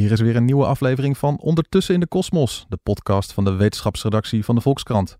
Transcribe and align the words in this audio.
Hier 0.00 0.12
is 0.12 0.20
weer 0.20 0.36
een 0.36 0.44
nieuwe 0.44 0.64
aflevering 0.64 1.18
van 1.18 1.38
Ondertussen 1.40 1.94
in 1.94 2.00
de 2.00 2.06
Kosmos, 2.06 2.66
de 2.68 2.78
podcast 2.82 3.32
van 3.32 3.44
de 3.44 3.54
wetenschapsredactie 3.54 4.44
van 4.44 4.54
de 4.54 4.60
Volkskrant. 4.60 5.18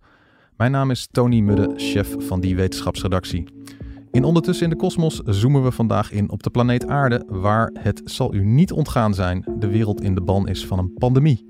Mijn 0.57 0.71
naam 0.71 0.91
is 0.91 1.09
Tony 1.11 1.41
Mudde, 1.41 1.73
chef 1.77 2.15
van 2.19 2.41
die 2.41 2.57
wetenschapsredactie. 2.57 3.45
In 4.11 4.25
Ondertussen 4.25 4.65
in 4.65 4.71
de 4.71 4.77
Kosmos 4.77 5.21
zoomen 5.25 5.63
we 5.63 5.71
vandaag 5.71 6.13
in 6.13 6.31
op 6.31 6.43
de 6.43 6.51
planeet 6.51 6.87
Aarde, 6.87 7.25
waar 7.29 7.71
het 7.79 8.03
zal 8.05 8.35
u 8.35 8.45
niet 8.45 8.73
ontgaan 8.73 9.15
zijn, 9.15 9.45
de 9.59 9.69
wereld 9.69 10.03
in 10.03 10.15
de 10.15 10.21
ban 10.21 10.49
is 10.49 10.67
van 10.67 10.79
een 10.79 10.95
pandemie. 10.95 11.47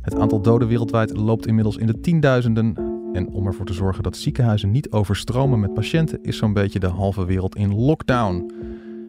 Het 0.00 0.18
aantal 0.18 0.42
doden 0.42 0.68
wereldwijd 0.68 1.16
loopt 1.16 1.46
inmiddels 1.46 1.76
in 1.76 1.86
de 1.86 2.00
tienduizenden. 2.00 2.74
En 3.12 3.28
om 3.28 3.46
ervoor 3.46 3.66
te 3.66 3.72
zorgen 3.72 4.02
dat 4.02 4.16
ziekenhuizen 4.16 4.70
niet 4.70 4.90
overstromen 4.90 5.60
met 5.60 5.74
patiënten, 5.74 6.22
is 6.22 6.36
zo'n 6.36 6.52
beetje 6.52 6.78
de 6.78 6.88
halve 6.88 7.24
wereld 7.24 7.56
in 7.56 7.74
lockdown. 7.74 8.52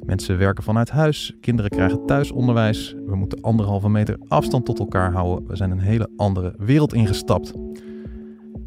Mensen 0.08 0.38
werken 0.38 0.64
vanuit 0.64 0.90
huis, 0.90 1.38
kinderen 1.42 1.72
krijgen 1.72 2.06
thuisonderwijs, 2.06 2.96
we 3.06 3.16
moeten 3.16 3.42
anderhalve 3.42 3.90
meter 3.90 4.20
afstand 4.28 4.66
tot 4.66 4.80
elkaar 4.80 5.12
houden. 5.12 5.48
We 5.48 5.56
zijn 5.56 5.72
een 5.72 5.80
hele 5.80 6.10
andere 6.16 6.54
wereld 6.58 6.94
ingestapt. 6.94 7.54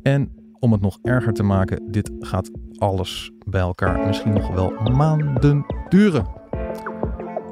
En 0.02 0.30
om 0.59 0.73
het 0.73 0.80
nog 0.80 0.98
erger 1.02 1.32
te 1.32 1.42
maken, 1.42 1.82
dit 1.91 2.10
gaat 2.18 2.51
alles 2.77 3.30
bij 3.46 3.60
elkaar 3.60 4.06
misschien 4.06 4.32
nog 4.32 4.48
wel 4.48 4.73
maanden 4.92 5.65
duren. 5.88 6.27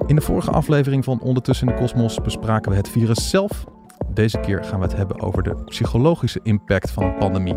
In 0.06 0.14
de 0.14 0.22
vorige 0.22 0.50
aflevering 0.50 1.05
van 1.05 1.20
Ondertussen 1.20 1.68
in 1.68 1.74
de 1.74 1.80
Kosmos 1.80 2.20
bespraken 2.20 2.70
we 2.70 2.77
het 2.77 2.88
virus 2.88 3.30
zelf. 3.30 3.64
Deze 4.14 4.38
keer 4.38 4.64
gaan 4.64 4.78
we 4.78 4.86
het 4.86 4.96
hebben 4.96 5.20
over 5.20 5.42
de 5.42 5.55
psychologische 5.64 6.41
impact 6.42 6.91
van 6.91 7.02
een 7.02 7.18
pandemie 7.18 7.56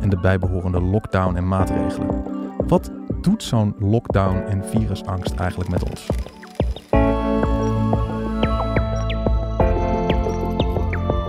en 0.00 0.08
de 0.08 0.20
bijbehorende 0.20 0.80
lockdown 0.80 1.36
en 1.36 1.48
maatregelen. 1.48 2.39
Wat 2.66 2.90
doet 3.20 3.42
zo'n 3.42 3.74
lockdown 3.78 4.36
en 4.36 4.64
virusangst 4.64 5.34
eigenlijk 5.34 5.70
met 5.70 5.90
ons? 5.90 6.06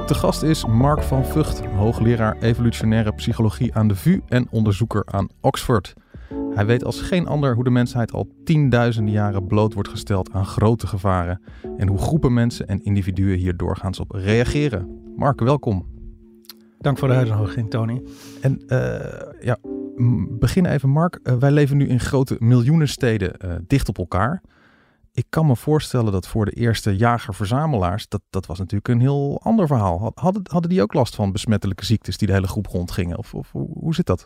De 0.07 0.13
gast 0.17 0.43
is 0.43 0.65
Mark 0.65 1.03
van 1.03 1.25
Vught, 1.25 1.65
hoogleraar 1.65 2.37
evolutionaire 2.37 3.13
psychologie 3.13 3.75
aan 3.75 3.87
de 3.87 3.95
VU 3.95 4.21
en 4.27 4.47
onderzoeker 4.49 5.03
aan 5.05 5.27
Oxford. 5.41 5.93
Hij 6.53 6.65
weet 6.65 6.83
als 6.83 7.01
geen 7.01 7.27
ander 7.27 7.55
hoe 7.55 7.63
de 7.63 7.69
mensheid 7.69 8.11
al 8.11 8.27
tienduizenden 8.43 9.13
jaren 9.13 9.47
bloot 9.47 9.73
wordt 9.73 9.89
gesteld 9.89 10.31
aan 10.31 10.45
grote 10.45 10.87
gevaren 10.87 11.41
en 11.77 11.87
hoe 11.87 11.97
groepen 11.97 12.33
mensen 12.33 12.67
en 12.67 12.83
individuen 12.83 13.37
hier 13.37 13.57
doorgaans 13.57 13.99
op 13.99 14.11
reageren. 14.11 15.13
Mark, 15.15 15.39
welkom. 15.39 15.85
Dank 16.79 16.97
voor 16.97 17.07
de 17.07 17.13
uitnodiging, 17.13 17.69
Tony. 17.69 18.01
En 18.41 18.61
uh, 18.67 18.77
ja, 19.39 19.57
begin 20.39 20.65
even, 20.65 20.89
Mark. 20.89 21.19
Uh, 21.23 21.35
wij 21.35 21.51
leven 21.51 21.77
nu 21.77 21.87
in 21.87 21.99
grote 21.99 22.35
miljoenensteden 22.39 23.33
uh, 23.45 23.53
dicht 23.67 23.89
op 23.89 23.97
elkaar. 23.97 24.41
Ik 25.13 25.25
kan 25.29 25.45
me 25.45 25.55
voorstellen 25.55 26.11
dat 26.11 26.27
voor 26.27 26.45
de 26.45 26.51
eerste 26.51 26.97
jager-verzamelaars, 26.97 28.07
dat, 28.07 28.21
dat 28.29 28.45
was 28.45 28.57
natuurlijk 28.57 28.87
een 28.87 28.99
heel 28.99 29.41
ander 29.43 29.67
verhaal. 29.67 30.11
Hadden, 30.15 30.41
hadden 30.51 30.69
die 30.69 30.81
ook 30.81 30.93
last 30.93 31.15
van 31.15 31.31
besmettelijke 31.31 31.85
ziektes 31.85 32.17
die 32.17 32.27
de 32.27 32.33
hele 32.33 32.47
groep 32.47 32.67
rondgingen? 32.67 33.17
Of, 33.17 33.33
of 33.33 33.51
hoe, 33.51 33.95
zit 33.95 34.05
dat? 34.05 34.23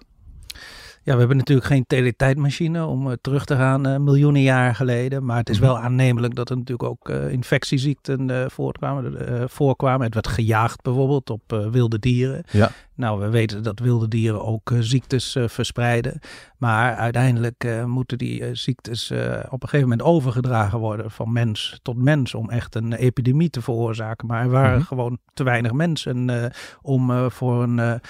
Ja, 1.03 1.13
we 1.13 1.19
hebben 1.19 1.37
natuurlijk 1.37 1.67
geen 1.67 1.85
teletijdmachine 1.87 2.85
om 2.85 3.07
uh, 3.07 3.13
terug 3.21 3.45
te 3.45 3.55
gaan 3.55 3.87
uh, 3.87 3.97
miljoenen 3.97 4.41
jaar 4.41 4.75
geleden. 4.75 5.25
Maar 5.25 5.37
het 5.37 5.49
is 5.49 5.59
wel 5.59 5.79
aannemelijk 5.79 6.35
dat 6.35 6.49
er 6.49 6.57
natuurlijk 6.57 6.89
ook 6.89 7.09
uh, 7.09 7.31
infectieziekten 7.31 8.51
voortkwamen, 8.51 9.49
voorkwamen. 9.49 10.05
Het 10.05 10.13
werd 10.13 10.27
gejaagd 10.27 10.81
bijvoorbeeld 10.81 11.29
op 11.29 11.67
wilde 11.71 11.99
dieren. 11.99 12.43
Ja. 12.51 12.71
Nou, 12.95 13.19
we 13.19 13.29
weten 13.29 13.63
dat 13.63 13.79
wilde 13.79 14.07
dieren 14.07 14.45
ook 14.45 14.71
ziektes 14.79 15.37
verspreiden. 15.45 16.19
Maar 16.57 16.95
uiteindelijk 16.95 17.83
moeten 17.85 18.17
die 18.17 18.55
ziektes 18.55 19.11
op 19.49 19.63
een 19.63 19.69
gegeven 19.69 19.89
moment 19.89 20.01
overgedragen 20.01 20.79
worden 20.79 21.11
van 21.11 21.31
mens 21.31 21.79
tot 21.81 21.97
mens. 21.97 22.33
Om 22.33 22.49
echt 22.49 22.75
een 22.75 22.93
epidemie 22.93 23.49
te 23.49 23.61
veroorzaken. 23.61 24.27
Maar 24.27 24.43
er 24.43 24.49
waren 24.49 24.69
mm 24.69 24.75
-hmm. 24.75 24.85
gewoon 24.85 25.17
te 25.33 25.43
weinig 25.43 25.71
mensen 25.71 26.51
om 26.81 27.31
voor 27.31 27.63
een 27.63 28.01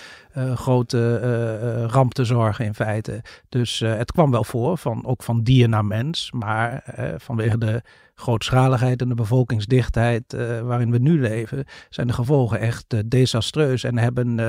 grote 0.56 1.88
ramp 1.88 2.14
te 2.14 2.26
zorgen 2.26 2.66
in 2.66 2.76
feite. 2.76 3.22
Dus 3.50 3.82
uh, 3.82 3.96
het 3.96 4.12
kwam 4.12 4.32
wel 4.32 4.44
voor, 4.44 4.78
van, 4.78 5.06
ook 5.06 5.24
van 5.24 5.44
dier 5.44 5.70
naar 5.70 5.86
mens. 5.86 6.32
Maar 6.32 6.84
uh, 7.00 7.14
vanwege 7.18 7.58
de 7.58 7.82
grootschaligheid 8.16 9.02
en 9.02 9.10
de 9.10 9.16
bevolkingsdichtheid 9.16 10.34
uh, 10.34 10.62
waarin 10.62 10.92
we 10.92 10.98
nu 10.98 11.22
leven, 11.22 11.66
zijn 11.90 12.08
de 12.08 12.14
gevolgen 12.14 12.60
echt 12.60 13.10
desastreus. 13.10 13.84
En 13.84 13.98
hebben 13.98 14.40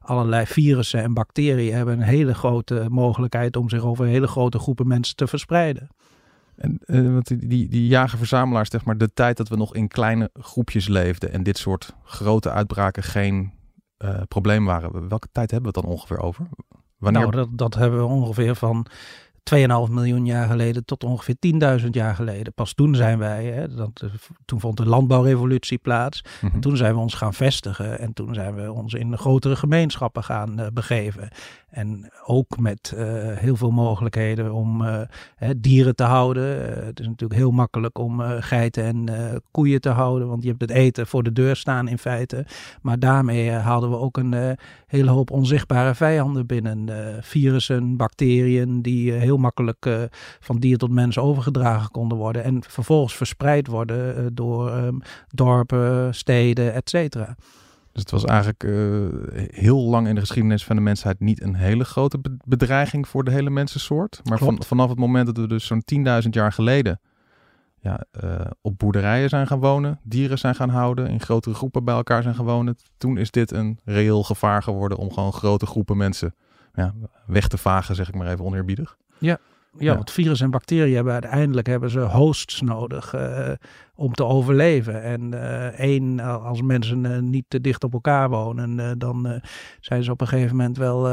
allerlei 0.00 0.46
virussen 0.46 1.02
en 1.02 1.14
bacteriën 1.14 1.74
hebben 1.74 1.94
een 1.94 2.06
hele 2.06 2.34
grote 2.34 2.86
mogelijkheid 2.88 3.56
om 3.56 3.68
zich 3.68 3.84
over 3.84 4.06
hele 4.06 4.26
grote 4.26 4.58
groepen 4.58 4.86
mensen 4.86 5.16
te 5.16 5.26
verspreiden. 5.26 5.88
En 6.56 6.80
uh, 6.86 7.12
want 7.12 7.26
die, 7.26 7.46
die, 7.46 7.68
die 7.68 7.86
jager-verzamelaars, 7.86 8.70
zeg 8.70 8.84
maar, 8.84 8.98
de 8.98 9.12
tijd 9.12 9.36
dat 9.36 9.48
we 9.48 9.56
nog 9.56 9.74
in 9.74 9.88
kleine 9.88 10.30
groepjes 10.32 10.88
leefden 10.88 11.32
en 11.32 11.42
dit 11.42 11.58
soort 11.58 11.94
grote 12.04 12.50
uitbraken 12.50 13.02
geen 13.02 13.52
uh, 13.98 14.20
probleem 14.28 14.64
waren. 14.64 15.08
Welke 15.08 15.28
tijd 15.32 15.50
hebben 15.50 15.72
we 15.72 15.78
het 15.78 15.86
dan 15.86 15.94
ongeveer 15.94 16.20
over? 16.20 16.46
Wanneer... 16.98 17.20
Nou, 17.20 17.32
dat, 17.32 17.48
dat 17.52 17.74
hebben 17.74 17.98
we 17.98 18.04
ongeveer 18.04 18.54
van 18.54 18.86
2,5 19.86 19.92
miljoen 19.92 20.26
jaar 20.26 20.48
geleden 20.48 20.84
tot 20.84 21.04
ongeveer 21.04 21.36
10.000 21.80 21.86
jaar 21.90 22.14
geleden. 22.14 22.52
Pas 22.52 22.72
toen 22.74 22.94
zijn 22.94 23.18
wij, 23.18 23.44
hè, 23.44 23.74
dat, 23.74 24.04
toen 24.44 24.60
vond 24.60 24.76
de 24.76 24.86
landbouwrevolutie 24.86 25.78
plaats. 25.78 26.22
Mm 26.22 26.30
-hmm. 26.40 26.54
En 26.54 26.60
toen 26.60 26.76
zijn 26.76 26.94
we 26.94 27.00
ons 27.00 27.14
gaan 27.14 27.34
vestigen 27.34 27.98
en 27.98 28.12
toen 28.12 28.34
zijn 28.34 28.54
we 28.54 28.72
ons 28.72 28.94
in 28.94 29.18
grotere 29.18 29.56
gemeenschappen 29.56 30.24
gaan 30.24 30.60
uh, 30.60 30.66
begeven. 30.72 31.28
En 31.70 32.10
ook 32.26 32.58
met 32.58 32.92
uh, 32.94 33.02
heel 33.36 33.56
veel 33.56 33.70
mogelijkheden 33.70 34.52
om 34.52 34.82
uh, 34.82 35.00
hè, 35.36 35.60
dieren 35.60 35.96
te 35.96 36.02
houden. 36.02 36.74
Het 36.86 37.00
is 37.00 37.06
natuurlijk 37.06 37.40
heel 37.40 37.50
makkelijk 37.50 37.98
om 37.98 38.20
geiten 38.20 38.84
en 38.84 39.08
koeien 39.50 39.80
te 39.80 39.88
houden, 39.88 40.28
want 40.28 40.42
je 40.42 40.48
hebt 40.48 40.60
het 40.60 40.70
eten 40.70 41.06
voor 41.06 41.22
de 41.22 41.32
deur 41.32 41.56
staan 41.56 41.88
in 41.88 41.98
feite. 41.98 42.46
Maar 42.82 42.98
daarmee 42.98 43.50
haalden 43.50 43.90
we 43.90 43.96
ook 43.96 44.16
een 44.16 44.56
hele 44.86 45.10
hoop 45.10 45.30
onzichtbare 45.30 45.94
vijanden 45.94 46.46
binnen. 46.46 46.88
virussen, 47.20 47.96
bacteriën, 47.96 48.82
die 48.82 49.12
heel 49.12 49.29
makkelijk 49.38 50.08
van 50.40 50.58
dier 50.58 50.78
tot 50.78 50.90
mens 50.90 51.18
overgedragen 51.18 51.90
konden 51.90 52.18
worden. 52.18 52.44
En 52.44 52.62
vervolgens 52.68 53.16
verspreid 53.16 53.66
worden 53.66 54.34
door 54.34 54.72
um, 54.72 55.02
dorpen, 55.28 56.14
steden, 56.14 56.74
et 56.74 56.90
cetera. 56.90 57.36
Dus 57.92 58.02
het 58.02 58.10
was 58.10 58.24
eigenlijk 58.24 58.64
uh, 58.64 59.08
heel 59.50 59.80
lang 59.80 60.08
in 60.08 60.14
de 60.14 60.20
geschiedenis 60.20 60.64
van 60.64 60.76
de 60.76 60.82
mensheid 60.82 61.20
niet 61.20 61.42
een 61.42 61.54
hele 61.54 61.84
grote 61.84 62.18
bedreiging 62.44 63.08
voor 63.08 63.24
de 63.24 63.30
hele 63.30 63.50
mensensoort. 63.50 64.20
Maar 64.24 64.38
van, 64.38 64.62
vanaf 64.66 64.88
het 64.88 64.98
moment 64.98 65.26
dat 65.26 65.36
we 65.36 65.46
dus 65.46 65.66
zo'n 65.66 65.82
10.000 66.22 66.28
jaar 66.30 66.52
geleden 66.52 67.00
ja, 67.80 68.04
uh, 68.24 68.40
op 68.60 68.78
boerderijen 68.78 69.28
zijn 69.28 69.46
gaan 69.46 69.60
wonen, 69.60 70.00
dieren 70.02 70.38
zijn 70.38 70.54
gaan 70.54 70.68
houden, 70.68 71.06
in 71.06 71.20
grotere 71.20 71.54
groepen 71.54 71.84
bij 71.84 71.94
elkaar 71.94 72.22
zijn 72.22 72.34
gaan 72.34 72.44
wonen, 72.44 72.76
toen 72.96 73.16
is 73.16 73.30
dit 73.30 73.52
een 73.52 73.78
reëel 73.84 74.22
gevaar 74.22 74.62
geworden 74.62 74.98
om 74.98 75.12
gewoon 75.12 75.32
grote 75.32 75.66
groepen 75.66 75.96
mensen 75.96 76.34
ja, 76.74 76.94
weg 77.26 77.48
te 77.48 77.58
vagen, 77.58 77.94
zeg 77.94 78.08
ik 78.08 78.14
maar 78.14 78.28
even 78.28 78.44
oneerbiedig. 78.44 78.96
Ja, 79.20 79.38
ja, 79.78 79.94
want 79.94 80.10
virus 80.10 80.40
en 80.40 80.50
bacteriën 80.50 80.94
hebben 80.94 81.12
uiteindelijk 81.12 81.66
hebben 81.66 81.90
ze 81.90 82.00
hosts 82.00 82.60
nodig 82.60 83.14
uh, 83.14 83.50
om 83.94 84.12
te 84.12 84.24
overleven. 84.24 85.02
En 85.02 85.32
uh, 85.34 85.66
één, 85.66 86.20
als 86.20 86.62
mensen 86.62 87.04
uh, 87.04 87.18
niet 87.18 87.44
te 87.48 87.60
dicht 87.60 87.84
op 87.84 87.92
elkaar 87.92 88.28
wonen, 88.28 88.98
dan 88.98 89.40
zijn 89.80 90.04
ze 90.04 90.10
op 90.10 90.20
een 90.20 90.28
gegeven 90.28 90.56
moment 90.56 90.76
wel 90.76 91.06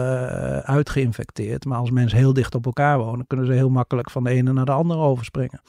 uitgeïnfecteerd. 0.63 1.65
Maar 1.65 1.77
als 1.77 1.91
mensen 1.91 2.17
heel 2.17 2.33
dicht 2.33 2.55
op 2.55 2.65
elkaar 2.65 2.97
wonen, 2.97 3.27
kunnen 3.27 3.45
ze 3.45 3.51
heel 3.51 3.69
makkelijk 3.69 4.09
van 4.09 4.23
de 4.23 4.29
ene 4.29 4.53
naar 4.53 4.65
de 4.65 4.71
andere 4.71 4.99
overspringen. 4.99 5.61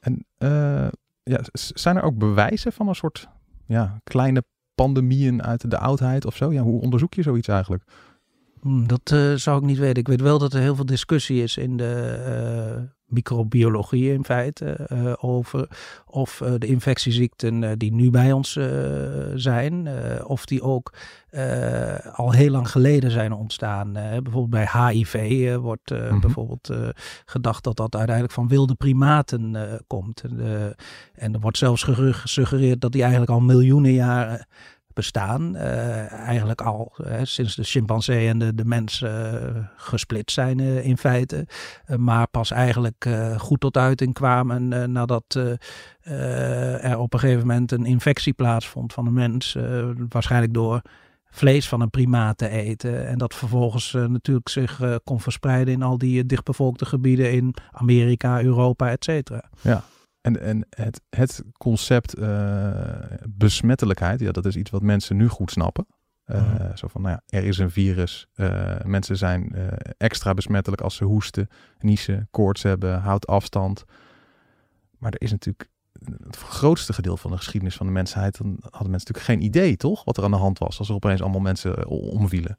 En 0.00 0.26
ja, 1.22 1.40
zijn 1.52 1.96
er 1.96 2.02
ook 2.02 2.18
bewijzen 2.18 2.72
van 2.72 2.88
een 2.88 2.94
soort 2.94 3.28
ja, 3.66 4.00
kleine 4.04 4.44
pandemieën 4.74 5.42
uit 5.42 5.70
de 5.70 5.78
oudheid 5.78 6.26
of 6.26 6.36
zo? 6.36 6.52
Ja, 6.52 6.62
hoe 6.62 6.80
onderzoek 6.80 7.14
je 7.14 7.22
zoiets 7.22 7.48
eigenlijk? 7.48 7.82
Dat 8.62 9.10
uh, 9.12 9.34
zou 9.34 9.58
ik 9.58 9.64
niet 9.64 9.78
weten. 9.78 9.96
Ik 9.96 10.08
weet 10.08 10.20
wel 10.20 10.38
dat 10.38 10.52
er 10.52 10.60
heel 10.60 10.74
veel 10.74 10.86
discussie 10.86 11.42
is 11.42 11.56
in 11.56 11.76
de 11.76 12.74
uh, 12.76 12.82
microbiologie 13.06 14.12
in 14.12 14.24
feite 14.24 14.88
uh, 14.92 15.12
over 15.20 15.68
of 16.06 16.42
de 16.58 16.66
infectieziekten 16.66 17.78
die 17.78 17.92
nu 17.92 18.10
bij 18.10 18.32
ons 18.32 18.58
zijn, 19.34 19.88
of 20.24 20.44
die 20.44 20.62
ook 20.62 20.92
al 22.12 22.32
heel 22.32 22.50
lang 22.50 22.70
geleden 22.70 23.10
zijn 23.10 23.32
ontstaan. 23.32 23.92
bijvoorbeeld 23.92 24.50
bij 24.50 24.68
HIV 24.72 25.54
wordt 25.56 25.90
mm 25.90 25.98
-hmm. 25.98 26.20
bijvoorbeeld 26.20 26.70
gedacht 27.24 27.64
dat 27.64 27.76
dat 27.76 27.94
uiteindelijk 27.94 28.34
van 28.34 28.48
wilde 28.48 28.74
primaten 28.74 29.56
komt. 29.86 30.22
en 31.14 31.34
er 31.34 31.40
wordt 31.40 31.58
zelfs 31.58 31.82
gesuggereerd 31.82 32.80
dat 32.80 32.92
die 32.92 33.02
eigenlijk 33.02 33.32
al 33.32 33.40
miljoenen 33.40 33.92
jaren 33.92 34.46
bestaan. 34.94 35.56
Uh, 35.56 36.12
eigenlijk 36.12 36.60
al 36.60 36.92
uh, 36.98 37.14
sinds 37.22 37.54
de 37.54 37.64
chimpansee 37.64 38.28
en 38.28 38.38
de, 38.38 38.54
de 38.54 38.64
mens 38.64 39.00
uh, 39.00 39.34
gesplit 39.76 40.30
zijn 40.30 40.60
in 40.60 40.98
feite. 40.98 41.46
maar 41.96 42.26
pas 42.26 42.50
eigenlijk 42.50 43.08
goed 43.36 43.60
tot 43.60 43.76
uiting 43.76 44.14
kwamen 44.14 44.92
nadat 44.92 45.34
er 46.04 46.98
op 46.98 47.14
een 47.14 47.20
gegeven 47.20 47.46
moment 47.46 47.72
een 47.72 47.84
infectie 47.84 48.32
plaatsvond 48.32 48.92
van 48.92 49.06
een 49.06 49.12
mens. 49.12 49.56
waarschijnlijk 50.08 50.54
door 50.54 50.82
vlees 51.30 51.68
van 51.68 51.80
een 51.80 51.90
primaat 51.90 52.38
te 52.38 52.48
eten. 52.48 53.06
En 53.06 53.18
dat 53.18 53.34
vervolgens 53.34 53.92
natuurlijk 53.92 54.48
zich 54.48 54.80
kon 55.04 55.20
verspreiden 55.20 55.74
in 55.74 55.82
al 55.82 55.98
die 55.98 56.26
dichtbevolkte 56.26 56.86
gebieden 56.86 57.32
in 57.32 57.54
Amerika, 57.72 58.42
Europa, 58.42 58.90
et 58.90 59.04
cetera. 59.04 59.42
Ja. 59.60 59.82
En, 60.20 60.40
en 60.40 60.66
het, 60.70 61.00
het 61.10 61.42
concept 61.58 62.18
uh, 62.18 62.70
besmettelijkheid, 63.28 64.20
ja, 64.20 64.32
dat 64.32 64.46
is 64.46 64.56
iets 64.56 64.70
wat 64.70 64.82
mensen 64.82 65.16
nu 65.16 65.28
goed 65.28 65.50
snappen. 65.50 65.86
Uh, 66.26 66.60
mm. 66.60 66.76
Zo 66.76 66.88
van, 66.88 67.02
nou 67.02 67.18
ja, 67.26 67.38
er 67.38 67.44
is 67.44 67.58
een 67.58 67.70
virus. 67.70 68.26
Uh, 68.36 68.74
mensen 68.84 69.16
zijn 69.16 69.54
extra 69.98 70.34
besmettelijk 70.34 70.82
als 70.82 70.94
ze 70.96 71.04
hoesten, 71.04 71.48
niezen, 71.78 72.28
koorts 72.30 72.62
hebben, 72.62 73.00
houdt 73.00 73.26
afstand. 73.26 73.84
Maar 74.98 75.12
er 75.12 75.22
is 75.22 75.30
natuurlijk 75.30 75.68
het 76.24 76.36
grootste 76.36 76.92
gedeelte 76.92 77.20
van 77.20 77.30
de 77.30 77.36
geschiedenis 77.36 77.76
van 77.76 77.86
de 77.86 77.92
mensheid, 77.92 78.38
dan 78.38 78.56
hadden 78.60 78.90
mensen 78.90 79.12
natuurlijk 79.12 79.26
geen 79.26 79.42
idee, 79.42 79.76
toch? 79.76 80.04
Wat 80.04 80.16
er 80.16 80.24
aan 80.24 80.30
de 80.30 80.36
hand 80.36 80.58
was 80.58 80.78
als 80.78 80.88
er 80.88 80.94
opeens 80.94 81.20
allemaal 81.20 81.40
mensen 81.40 81.86
omvielen. 81.86 82.58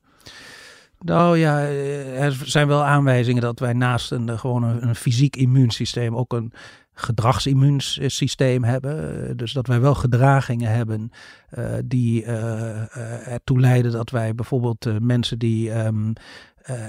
Nou 0.99 1.37
ja, 1.37 1.59
er 1.59 2.31
zijn 2.31 2.67
wel 2.67 2.83
aanwijzingen 2.83 3.41
dat 3.41 3.59
wij 3.59 3.73
naast 3.73 4.11
een, 4.11 4.39
gewoon 4.39 4.63
een, 4.63 4.87
een 4.87 4.95
fysiek 4.95 5.35
immuunsysteem 5.35 6.15
ook 6.15 6.33
een 6.33 6.53
gedragsimmuunsysteem 6.93 8.63
hebben. 8.63 9.37
Dus 9.37 9.53
dat 9.53 9.67
wij 9.67 9.81
wel 9.81 9.95
gedragingen 9.95 10.71
hebben 10.71 11.11
uh, 11.57 11.65
die 11.85 12.23
uh, 12.23 12.97
ertoe 13.27 13.59
leiden 13.59 13.91
dat 13.91 14.09
wij 14.09 14.35
bijvoorbeeld 14.35 14.99
mensen 15.01 15.39
die 15.39 15.71
um, 15.85 16.13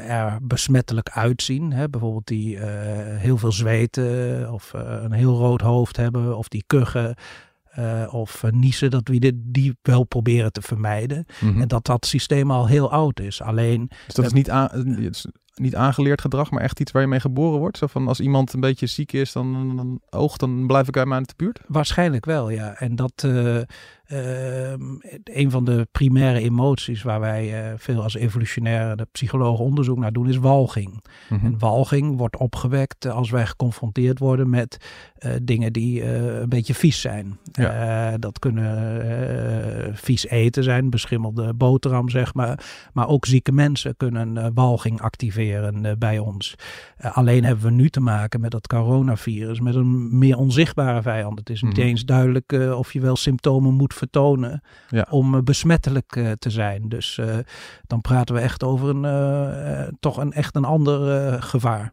er 0.06 0.38
besmettelijk 0.42 1.08
uitzien, 1.08 1.72
hè, 1.72 1.88
bijvoorbeeld 1.88 2.26
die 2.26 2.58
heel 3.16 3.38
veel 3.38 3.52
zweten 3.52 4.52
of 4.52 4.72
een 4.74 5.12
heel 5.12 5.38
rood 5.38 5.60
hoofd 5.60 5.96
hebben 5.96 6.36
of 6.36 6.48
die 6.48 6.64
kuchen. 6.66 7.14
of 8.10 8.44
niezen, 8.50 8.90
dat 8.90 9.08
we 9.08 9.18
dit, 9.18 9.34
die 9.36 9.76
wel 9.82 10.04
proberen 10.04 10.52
te 10.52 10.62
vermijden. 10.62 11.26
Mm 11.40 11.52
-hmm. 11.52 11.60
En 11.60 11.68
dat 11.68 11.86
dat 11.86 12.06
systeem 12.06 12.50
al 12.50 12.66
heel 12.66 12.90
oud 12.90 13.20
is. 13.20 13.42
Alleen. 13.42 13.90
Dus 14.06 14.14
dat 14.14 14.24
is 14.24 14.32
niet 14.32 14.50
aan, 14.50 15.10
niet 15.54 15.76
aangeleerd 15.76 16.20
gedrag, 16.20 16.50
maar 16.50 16.62
echt 16.62 16.80
iets 16.80 16.92
waar 16.92 17.02
je 17.02 17.08
mee 17.08 17.20
geboren 17.20 17.58
wordt? 17.58 17.78
Zo 17.78 17.86
van 17.86 18.08
als 18.08 18.20
iemand 18.20 18.52
een 18.52 18.60
beetje 18.60 18.86
ziek 18.86 19.12
is, 19.12 19.32
dan, 19.32 19.76
dan 19.76 20.00
oogt, 20.10 20.40
dan 20.40 20.66
blijf 20.66 20.88
ik 20.88 20.96
uit 20.96 21.06
mijn 21.06 21.26
buurt? 21.36 21.60
Waarschijnlijk 21.66 22.24
wel, 22.24 22.50
ja. 22.50 22.74
En 22.74 22.96
dat 22.96 23.22
uh, 23.26 23.60
uh, 24.08 24.72
een 25.24 25.50
van 25.50 25.64
de 25.64 25.86
primaire 25.92 26.40
emoties 26.40 27.02
waar 27.02 27.20
wij 27.20 27.70
uh, 27.70 27.72
veel 27.76 28.02
als 28.02 28.14
evolutionaire 28.14 29.06
psychologen 29.12 29.64
onderzoek 29.64 29.98
naar 29.98 30.12
doen, 30.12 30.28
is 30.28 30.36
walging. 30.36 31.04
Mm-hmm. 31.28 31.46
En 31.46 31.58
walging 31.58 32.16
wordt 32.16 32.36
opgewekt 32.36 33.06
als 33.06 33.30
wij 33.30 33.46
geconfronteerd 33.46 34.18
worden 34.18 34.50
met 34.50 34.76
dingen 35.42 35.72
die 35.72 36.04
een 36.04 36.48
beetje 36.48 36.74
vies 36.74 37.00
zijn. 37.00 37.38
Ja. 37.52 38.18
dat 38.18 38.38
kunnen 38.38 39.96
vies 39.96 40.26
eten 40.26 40.64
zijn, 40.64 40.90
beschimmelde 40.90 41.54
boterham, 41.54 42.08
zeg 42.08 42.34
maar. 42.34 42.64
Maar 42.92 43.08
ook 43.08 43.26
zieke 43.26 43.52
mensen 43.52 43.96
kunnen 43.96 44.54
walging 44.54 45.00
activeren 45.00 45.98
bij 45.98 46.18
ons. 46.18 46.54
Alleen 46.98 47.44
hebben 47.44 47.64
we 47.64 47.70
nu 47.70 47.88
te 47.88 48.00
maken 48.00 48.40
met 48.40 48.50
dat 48.50 48.66
coronavirus, 48.66 49.60
met 49.60 49.74
een 49.74 50.18
meer 50.18 50.36
onzichtbare 50.36 51.02
vijand. 51.02 51.38
Het 51.38 51.50
is 51.50 51.62
niet 51.62 51.76
mm. 51.76 51.82
eens 51.82 52.04
duidelijk 52.04 52.52
of 52.52 52.92
je 52.92 53.00
wel 53.00 53.16
symptomen 53.16 53.74
moet 53.74 53.94
vertonen 54.02 54.62
ja. 54.88 55.06
om 55.10 55.44
besmettelijk 55.44 56.36
te 56.38 56.50
zijn. 56.50 56.88
Dus 56.88 57.20
dan 57.86 58.00
praten 58.00 58.34
we 58.34 58.40
echt 58.40 58.62
over 58.62 58.88
een, 58.88 59.96
toch 60.00 60.16
een 60.16 60.32
echt 60.32 60.56
een 60.56 60.64
ander 60.64 61.42
gevaar. 61.42 61.92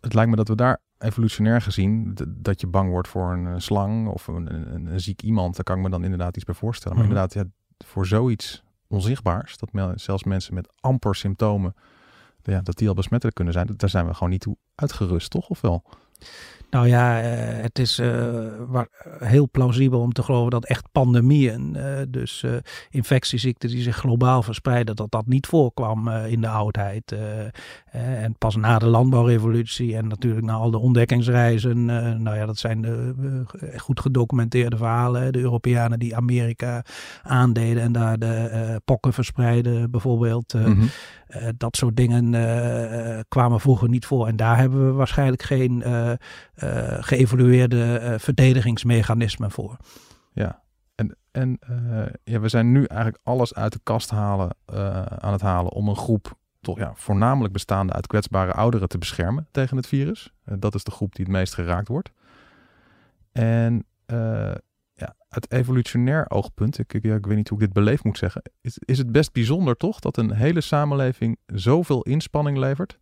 Het 0.00 0.14
lijkt 0.14 0.30
me 0.30 0.36
dat 0.36 0.48
we 0.48 0.54
daar 0.54 0.78
evolutionair 0.98 1.60
gezien, 1.60 2.16
dat 2.28 2.60
je 2.60 2.66
bang 2.66 2.90
wordt 2.90 3.08
voor 3.08 3.32
een 3.32 3.60
slang 3.60 4.08
of 4.08 4.26
een, 4.26 4.54
een, 4.54 4.86
een, 4.86 5.00
ziek 5.00 5.22
iemand, 5.22 5.56
daar 5.56 5.64
kan 5.64 5.76
ik 5.76 5.82
me 5.82 5.90
dan 5.90 6.04
inderdaad 6.04 6.36
iets 6.36 6.44
bij 6.44 6.54
voorstellen. 6.54 6.96
Maar 6.96 7.06
mm. 7.06 7.12
inderdaad, 7.12 7.34
ja, 7.34 7.50
voor 7.86 8.06
zoiets 8.06 8.62
onzichtbaars, 8.88 9.56
dat 9.56 9.70
zelfs 9.94 10.24
mensen 10.24 10.54
met 10.54 10.72
amper 10.80 11.14
symptomen 11.14 11.74
ja, 12.42 12.60
dat 12.60 12.76
die 12.76 12.88
al 12.88 12.94
besmettelijk 12.94 13.36
kunnen 13.36 13.54
zijn, 13.54 13.68
daar 13.76 13.90
zijn 13.90 14.06
we 14.06 14.14
gewoon 14.14 14.30
niet 14.30 14.40
toe 14.40 14.56
uitgerust, 14.74 15.30
toch? 15.30 15.48
Of 15.48 15.60
wel? 15.60 15.82
Nou 16.70 16.88
ja, 16.88 17.22
uh, 17.22 17.28
het 17.62 17.78
is 17.78 17.98
uh, 17.98 18.80
heel 19.18 19.48
plausibel 19.50 20.00
om 20.00 20.12
te 20.12 20.22
geloven 20.22 20.50
dat 20.50 20.64
echt 20.64 20.88
pandemieën, 20.92 21.74
uh, 21.76 21.84
dus 22.08 22.44
infectieziekten 22.90 23.68
die 23.68 23.82
zich 23.82 23.96
globaal 23.96 24.42
verspreiden, 24.42 24.96
dat 24.96 25.10
dat 25.10 25.26
niet 25.26 25.46
voorkwam 25.46 26.08
in 26.08 26.40
de 26.40 26.48
oudheid. 26.48 27.14
en 27.90 28.34
pas 28.38 28.56
na 28.56 28.78
de 28.78 28.86
landbouwrevolutie 28.86 29.96
en 29.96 30.08
natuurlijk 30.08 30.46
na 30.46 30.52
al 30.52 30.70
de 30.70 30.78
ontdekkingsreizen, 30.78 31.84
nou 32.22 32.36
ja, 32.36 32.46
dat 32.46 32.58
zijn 32.58 32.82
de 32.82 33.14
goed 33.76 34.00
gedocumenteerde 34.00 34.76
verhalen. 34.76 35.32
De 35.32 35.38
Europeanen 35.38 35.98
die 35.98 36.16
Amerika 36.16 36.84
aandeden 37.22 37.82
en 37.82 37.92
daar 37.92 38.18
de 38.18 38.80
pokken 38.84 39.12
verspreiden 39.12 39.90
bijvoorbeeld. 39.90 40.54
Mm 40.54 40.64
-hmm. 40.64 40.88
dat 41.56 41.76
soort 41.76 41.96
dingen 41.96 42.30
kwamen 43.28 43.60
vroeger 43.60 43.88
niet 43.88 44.06
voor. 44.06 44.26
En 44.26 44.36
daar 44.36 44.58
hebben 44.58 44.86
we 44.86 44.92
waarschijnlijk 44.92 45.42
geen 45.42 45.82
geëvolueerde 47.00 48.00
uh, 48.02 48.18
verdedigingsmechanismen 48.18 49.50
voor. 49.50 49.76
Ja, 50.32 50.62
en, 50.94 51.16
en 51.30 51.58
uh, 51.70 52.06
ja, 52.24 52.40
we 52.40 52.48
zijn 52.48 52.72
nu 52.72 52.84
eigenlijk 52.84 53.20
alles 53.22 53.54
uit 53.54 53.72
de 53.72 53.80
kast 53.82 54.10
halen, 54.10 54.56
aan 55.18 55.32
het 55.32 55.40
halen 55.40 55.72
om 55.72 55.88
een 55.88 55.96
groep 55.96 56.38
toch 56.60 56.78
ja, 56.78 56.92
voornamelijk 56.94 57.52
bestaande 57.52 57.92
uit 57.92 58.06
kwetsbare 58.06 58.52
ouderen 58.52 58.88
te 58.88 58.98
beschermen 58.98 59.48
tegen 59.50 59.76
het 59.76 59.86
virus. 59.86 60.32
dat 60.44 60.74
is 60.74 60.84
de 60.84 60.90
groep 60.90 61.14
die 61.14 61.24
het 61.24 61.34
meest 61.34 61.54
geraakt 61.54 61.88
wordt. 61.88 62.10
En 63.32 63.86
ja, 65.00 65.14
uit 65.28 65.52
evolutionair 65.52 66.30
oogpunt, 66.30 66.78
ik, 66.78 66.92
ik, 66.92 67.04
ik, 67.04 67.26
weet 67.26 67.36
niet 67.36 67.48
hoe 67.48 67.58
ik 67.58 67.64
dit 67.64 67.72
beleefd 67.72 68.04
moet 68.04 68.18
zeggen, 68.18 68.42
is, 68.60 68.78
is 68.78 68.98
het 68.98 69.12
best 69.12 69.32
bijzonder 69.32 69.76
toch 69.76 70.00
dat 70.00 70.16
een 70.16 70.32
hele 70.32 70.60
samenleving 70.60 71.38
zoveel 71.46 72.02
inspanning 72.02 72.58
levert 72.58 72.98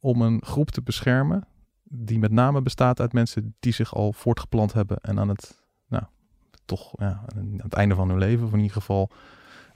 om 0.00 0.22
een 0.22 0.42
groep 0.44 0.70
te 0.70 0.82
beschermen 0.82 1.46
die 1.90 2.18
met 2.18 2.32
name 2.32 2.62
bestaat 2.62 3.00
uit 3.00 3.12
mensen 3.12 3.54
die 3.60 3.72
zich 3.72 3.94
al 3.94 4.12
voortgeplant 4.12 4.72
hebben 4.72 4.96
en 5.00 5.18
aan 5.18 5.28
het, 5.28 5.64
nou, 5.88 6.04
toch 6.64 6.92
ja, 6.96 7.24
aan 7.36 7.60
het 7.62 7.74
einde 7.74 7.94
van 7.94 8.08
hun 8.08 8.18
leven, 8.18 8.48
in 8.52 8.58
ieder 8.58 8.72
geval, 8.72 9.10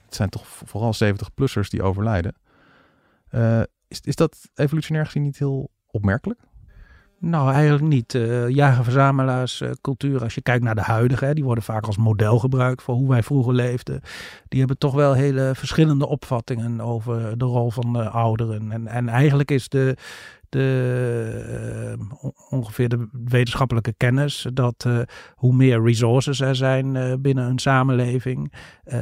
het 0.05 0.15
zijn 0.15 0.29
toch 0.29 0.47
vooral 0.47 0.93
70-plussers 1.03 1.69
die 1.69 1.83
overlijden. 1.83 2.35
Uh, 3.31 3.61
is, 3.87 3.99
is 4.01 4.15
dat 4.15 4.49
evolutionair 4.53 5.05
gezien 5.05 5.23
niet 5.23 5.39
heel 5.39 5.71
opmerkelijk? 5.87 6.39
Nou, 7.19 7.51
eigenlijk 7.51 7.83
niet. 7.83 8.13
Uh, 8.13 8.49
jager-verzamelaars 8.49 9.61
uh, 9.61 9.71
cultuur, 9.81 10.23
als 10.23 10.35
je 10.35 10.41
kijkt 10.41 10.63
naar 10.63 10.75
de 10.75 10.81
huidige, 10.81 11.33
die 11.33 11.43
worden 11.43 11.63
vaak 11.63 11.85
als 11.85 11.97
model 11.97 12.39
gebruikt 12.39 12.81
voor 12.81 12.95
hoe 12.95 13.09
wij 13.09 13.23
vroeger 13.23 13.53
leefden. 13.53 14.01
Die 14.47 14.59
hebben 14.59 14.77
toch 14.77 14.93
wel 14.93 15.13
hele 15.13 15.51
verschillende 15.55 16.07
opvattingen 16.07 16.81
over 16.81 17.37
de 17.37 17.45
rol 17.45 17.71
van 17.71 17.93
de 17.93 18.09
ouderen. 18.09 18.71
En, 18.71 18.87
en 18.87 19.09
eigenlijk 19.09 19.51
is 19.51 19.69
de, 19.69 19.97
de, 20.53 21.97
uh, 21.99 22.29
ongeveer 22.49 22.89
de 22.89 23.07
wetenschappelijke 23.11 23.93
kennis 23.97 24.47
dat 24.53 24.83
uh, 24.87 24.99
hoe 25.35 25.53
meer 25.53 25.83
resources 25.83 26.39
er 26.39 26.55
zijn 26.55 26.95
uh, 26.95 27.13
binnen 27.19 27.49
een 27.49 27.59
samenleving, 27.59 28.53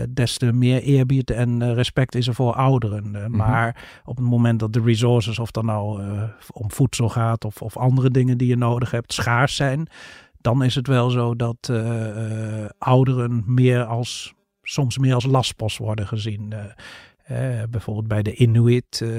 des 0.10 0.38
te 0.38 0.54
meer 0.54 0.82
eerbied 0.82 1.32
en 1.32 1.74
respect 1.74 2.16
is 2.16 2.28
er 2.28 2.34
voor 2.34 2.54
ouderen. 2.54 3.08
Mm-hmm. 3.08 3.36
Maar 3.36 4.02
op 4.06 4.18
het 4.18 4.26
moment 4.26 4.60
dat 4.60 4.74
de 4.74 4.82
resources, 4.82 5.40
of 5.40 5.52
dan 5.52 5.66
nou 5.66 6.02
om 6.52 6.72
voedsel 6.72 7.10
gaat 7.10 7.46
of, 7.46 7.62
of 7.62 7.78
andere 7.78 8.10
dingen 8.10 8.38
die 8.38 8.48
je 8.48 8.58
nodig 8.58 8.92
hebt, 8.92 9.14
schaars 9.14 9.56
zijn, 9.56 9.88
dan 10.38 10.64
is 10.64 10.76
het 10.76 10.88
wel 10.88 11.10
zo 11.10 11.36
dat 11.36 11.72
ouderen 12.78 13.44
meer 13.46 13.84
als 13.84 14.34
soms 14.64 14.98
meer 14.98 15.14
als 15.14 15.26
lastpost 15.26 15.78
worden 15.78 16.08
gezien. 16.08 16.54
Uh, 17.32 17.64
bijvoorbeeld 17.70 18.08
bij 18.08 18.22
de 18.22 18.36
Inuit, 18.36 19.00
uh, 19.04 19.10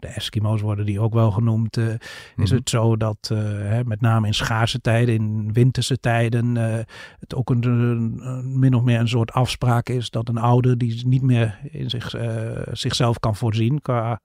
de 0.00 0.06
Eskimo's 0.06 0.60
worden 0.60 0.86
die 0.86 1.00
ook 1.00 1.14
wel 1.14 1.30
genoemd, 1.30 1.76
uh, 1.76 1.88
is 2.36 2.50
mhm. 2.50 2.54
het 2.54 2.70
zo 2.70 2.96
dat 2.96 3.34
met 3.84 4.00
name 4.00 4.26
in 4.26 4.34
schaarse 4.34 4.80
tijden, 4.80 5.14
in 5.14 5.52
winterse 5.52 6.00
tijden, 6.00 6.54
het 7.18 7.34
ook 7.34 7.50
een, 7.50 7.64
een, 7.64 8.58
min 8.58 8.74
of 8.74 8.82
meer 8.82 9.00
een 9.00 9.08
soort 9.08 9.32
afspraak 9.32 9.88
is 9.88 10.10
dat 10.10 10.28
een 10.28 10.38
ouder 10.38 10.78
die 10.78 11.06
niet 11.06 11.22
meer 11.22 11.58
in 11.70 11.90
zich, 11.90 12.14
zichzelf 12.72 13.18
kan 13.18 13.36
voorzien 13.36 13.80
qua 13.80 14.20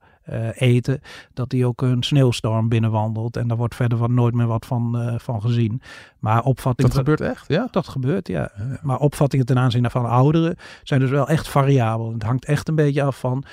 eten, 0.54 1.00
dat 1.34 1.50
die 1.50 1.66
ook 1.66 1.82
een 1.82 2.02
sneeuwstorm 2.02 2.68
binnenwandelt 2.68 3.36
en 3.36 3.48
daar 3.48 3.56
wordt 3.56 3.74
verder 3.74 3.98
van 3.98 4.14
nooit 4.14 4.34
meer 4.34 4.46
wat 4.46 4.66
van, 4.66 5.18
van 5.20 5.40
gezien. 5.40 5.82
Maar 6.18 6.42
opvattingen. 6.42 6.90
Dat 6.90 7.00
gebeurt 7.00 7.20
echt? 7.20 7.48
Ja. 7.48 7.68
Dat 7.70 7.88
gebeurt, 7.88 8.28
ja. 8.28 8.50
ja. 8.56 8.78
Maar 8.82 8.98
opvattingen 8.98 9.46
ten 9.46 9.58
aanzien 9.58 9.90
van 9.90 10.06
ouderen 10.06 10.56
zijn 10.82 11.00
dus 11.00 11.10
wel 11.10 11.28
echt 11.28 11.48
variabel. 11.48 12.12
Het 12.12 12.22
hangt 12.22 12.44
echt 12.44 12.68
een 12.68 12.74
beetje 12.74 13.02
af 13.02 13.18
van 13.18 13.44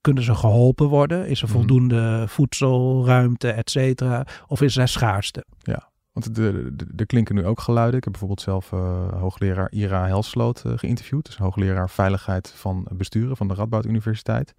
kunnen 0.00 0.22
ze 0.22 0.34
geholpen 0.34 0.86
worden? 0.86 1.26
Is 1.26 1.42
er 1.42 1.48
mhm. 1.48 1.56
voldoende 1.56 2.24
voedsel, 2.28 3.06
ruimte, 3.06 3.50
et 3.50 3.70
cetera? 3.70 4.26
Of 4.46 4.62
is 4.62 4.76
er 4.76 4.88
schaarste? 4.88 5.44
Ja, 5.58 5.88
want 6.12 6.38
er 6.96 7.06
klinken 7.06 7.34
nu 7.34 7.46
ook 7.46 7.60
geluiden. 7.60 7.96
Ik 7.96 8.04
heb 8.04 8.12
bijvoorbeeld 8.12 8.40
zelf 8.40 8.72
uh, 8.72 9.12
hoogleraar 9.12 9.70
Ira 9.70 10.06
Helsloot 10.06 10.62
uh, 10.66 10.72
geïnterviewd. 10.76 11.26
Dus 11.26 11.36
hoogleraar 11.36 11.90
veiligheid 11.90 12.52
van 12.56 12.86
besturen 12.92 13.36
van 13.36 13.48
de 13.48 13.54
Radboud 13.54 13.84
Universiteit. 13.84 14.54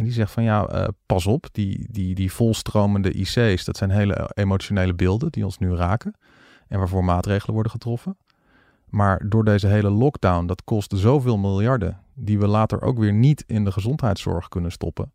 En 0.00 0.06
die 0.06 0.14
zegt 0.14 0.32
van 0.32 0.42
ja, 0.42 0.74
uh, 0.74 0.88
pas 1.06 1.26
op, 1.26 1.46
die, 1.52 1.86
die, 1.90 2.14
die 2.14 2.32
volstromende 2.32 3.12
IC's, 3.12 3.64
dat 3.64 3.76
zijn 3.76 3.90
hele 3.90 4.30
emotionele 4.34 4.94
beelden 4.94 5.32
die 5.32 5.44
ons 5.44 5.58
nu 5.58 5.74
raken 5.74 6.14
en 6.68 6.78
waarvoor 6.78 7.04
maatregelen 7.04 7.54
worden 7.54 7.72
getroffen. 7.72 8.16
Maar 8.86 9.28
door 9.28 9.44
deze 9.44 9.66
hele 9.66 9.90
lockdown, 9.90 10.46
dat 10.46 10.64
kost 10.64 10.92
zoveel 10.96 11.38
miljarden, 11.38 12.00
die 12.14 12.38
we 12.38 12.46
later 12.46 12.82
ook 12.82 12.98
weer 12.98 13.12
niet 13.12 13.44
in 13.46 13.64
de 13.64 13.72
gezondheidszorg 13.72 14.48
kunnen 14.48 14.72
stoppen. 14.72 15.12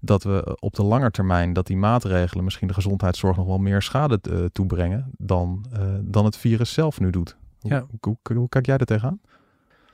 dat 0.00 0.22
we 0.22 0.56
op 0.60 0.74
de 0.74 0.84
lange 0.84 1.10
termijn 1.10 1.52
dat 1.52 1.66
die 1.66 1.76
maatregelen 1.76 2.44
misschien 2.44 2.68
de 2.68 2.74
gezondheidszorg 2.74 3.36
nog 3.36 3.46
wel 3.46 3.58
meer 3.58 3.82
schade 3.82 4.20
toebrengen 4.52 5.10
dan, 5.16 5.64
dan 6.00 6.24
het 6.24 6.36
virus 6.36 6.72
zelf 6.72 7.00
nu 7.00 7.10
doet. 7.10 7.36
Ja. 7.60 7.86
Hoe, 8.00 8.16
hoe, 8.22 8.36
hoe 8.36 8.48
kijk 8.48 8.66
jij 8.66 8.76
er 8.76 8.86
tegenaan? 8.86 9.20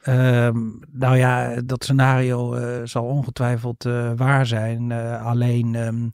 Um, 0.08 0.78
nou 0.92 1.16
ja, 1.16 1.60
dat 1.64 1.84
scenario 1.84 2.56
uh, 2.56 2.66
zal 2.84 3.04
ongetwijfeld 3.04 3.84
uh, 3.84 4.10
waar 4.16 4.46
zijn. 4.46 4.90
Uh, 4.90 5.26
alleen 5.26 5.74
um, 5.74 6.12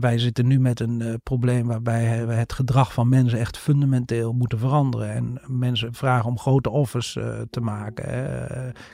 wij 0.00 0.18
zitten 0.18 0.46
nu 0.46 0.60
met 0.60 0.80
een 0.80 1.20
probleem 1.22 1.66
waarbij 1.66 2.26
we 2.26 2.32
het 2.32 2.52
gedrag 2.52 2.92
van 2.92 3.08
mensen 3.08 3.38
echt 3.38 3.58
fundamenteel 3.58 4.32
moeten 4.32 4.58
veranderen. 4.58 5.12
En 5.12 5.40
mensen 5.46 5.94
vragen 5.94 6.30
om 6.30 6.38
grote 6.38 6.70
offers 6.70 7.18
te 7.50 7.60
maken. 7.60 8.04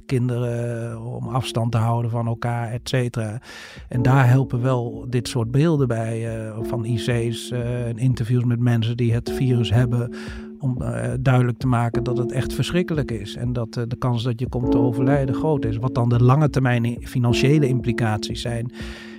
Kinderen 0.07 1.00
om 1.02 1.28
afstand 1.28 1.73
te 1.73 1.78
houden 1.78 2.11
van 2.11 2.26
elkaar, 2.26 2.73
et 2.73 2.88
cetera. 2.88 3.40
En 3.88 4.02
daar 4.02 4.28
helpen 4.28 4.62
wel 4.62 5.07
dit 5.09 5.28
soort 5.28 5.50
beelden 5.50 5.88
bij. 5.88 6.28
van 6.62 6.85
IC's 6.85 7.50
en 7.50 7.99
interviews 7.99 8.45
met 8.45 8.61
mensen 8.61 8.97
die 8.97 9.12
het 9.12 9.31
virus 9.31 9.71
hebben 9.71 10.14
om 10.62 10.76
uh, 10.83 11.11
duidelijk 11.21 11.59
te 11.59 11.66
maken 11.66 12.02
dat 12.02 12.19
het 12.19 12.33
echt 12.33 12.54
verschrikkelijk 12.54 13.11
is. 13.11 13.37
En 13.37 13.52
dat 13.52 13.76
uh, 13.76 13.85
de 13.88 13.97
kans 13.97 14.23
dat 14.23 14.40
je 14.40 14.49
komt 14.49 14.71
te 14.71 14.78
overlijden 14.78 15.35
groot 15.35 15.64
is. 15.64 15.76
Wat 15.76 15.95
dan 15.95 16.09
de 16.09 16.23
lange 16.23 16.50
termijn 16.50 16.97
financiële 17.02 17.69
implicaties 17.69 18.40
zijn. 18.40 18.73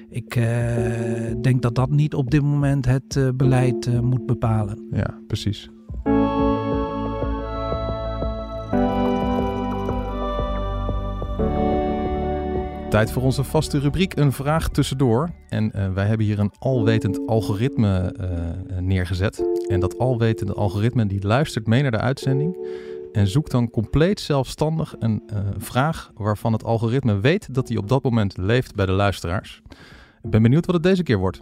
Ik 0.09 0.35
uh, 0.35 0.45
denk 1.41 1.61
dat 1.61 1.75
dat 1.75 1.89
niet 1.89 2.13
op 2.13 2.31
dit 2.31 2.41
moment 2.41 2.85
het 2.85 3.31
beleid 3.35 4.01
moet 4.01 4.25
bepalen. 4.25 4.87
Ja, 4.91 5.19
precies. 5.27 5.69
Tijd 12.89 13.11
voor 13.11 13.21
onze 13.21 13.43
vaste 13.43 13.79
rubriek 13.79 14.15
Een 14.15 14.31
Vraag 14.31 14.69
Tussendoor. 14.69 15.29
En 15.49 15.93
wij 15.93 16.05
hebben 16.07 16.25
hier 16.25 16.39
een 16.39 16.51
alwetend 16.59 17.27
algoritme 17.27 18.15
neergezet. 18.79 19.52
En 19.67 19.79
dat 19.79 19.97
alwetende 19.97 20.53
algoritme 20.53 21.05
die 21.05 21.27
luistert 21.27 21.67
mee 21.67 21.81
naar 21.81 21.91
de 21.91 21.99
uitzending. 21.99 22.57
En 23.11 23.27
zoekt 23.27 23.51
dan 23.51 23.69
compleet 23.69 24.19
zelfstandig 24.19 24.95
een 24.99 25.23
uh, 25.33 25.39
vraag 25.57 26.11
waarvan 26.15 26.53
het 26.53 26.63
algoritme 26.63 27.19
weet 27.19 27.53
dat 27.53 27.67
die 27.67 27.77
op 27.77 27.87
dat 27.87 28.03
moment 28.03 28.37
leeft 28.37 28.75
bij 28.75 28.85
de 28.85 28.91
luisteraars. 28.91 29.61
Ik 30.21 30.29
ben 30.29 30.41
benieuwd 30.41 30.65
wat 30.65 30.75
het 30.75 30.83
deze 30.83 31.03
keer 31.03 31.17
wordt. 31.17 31.41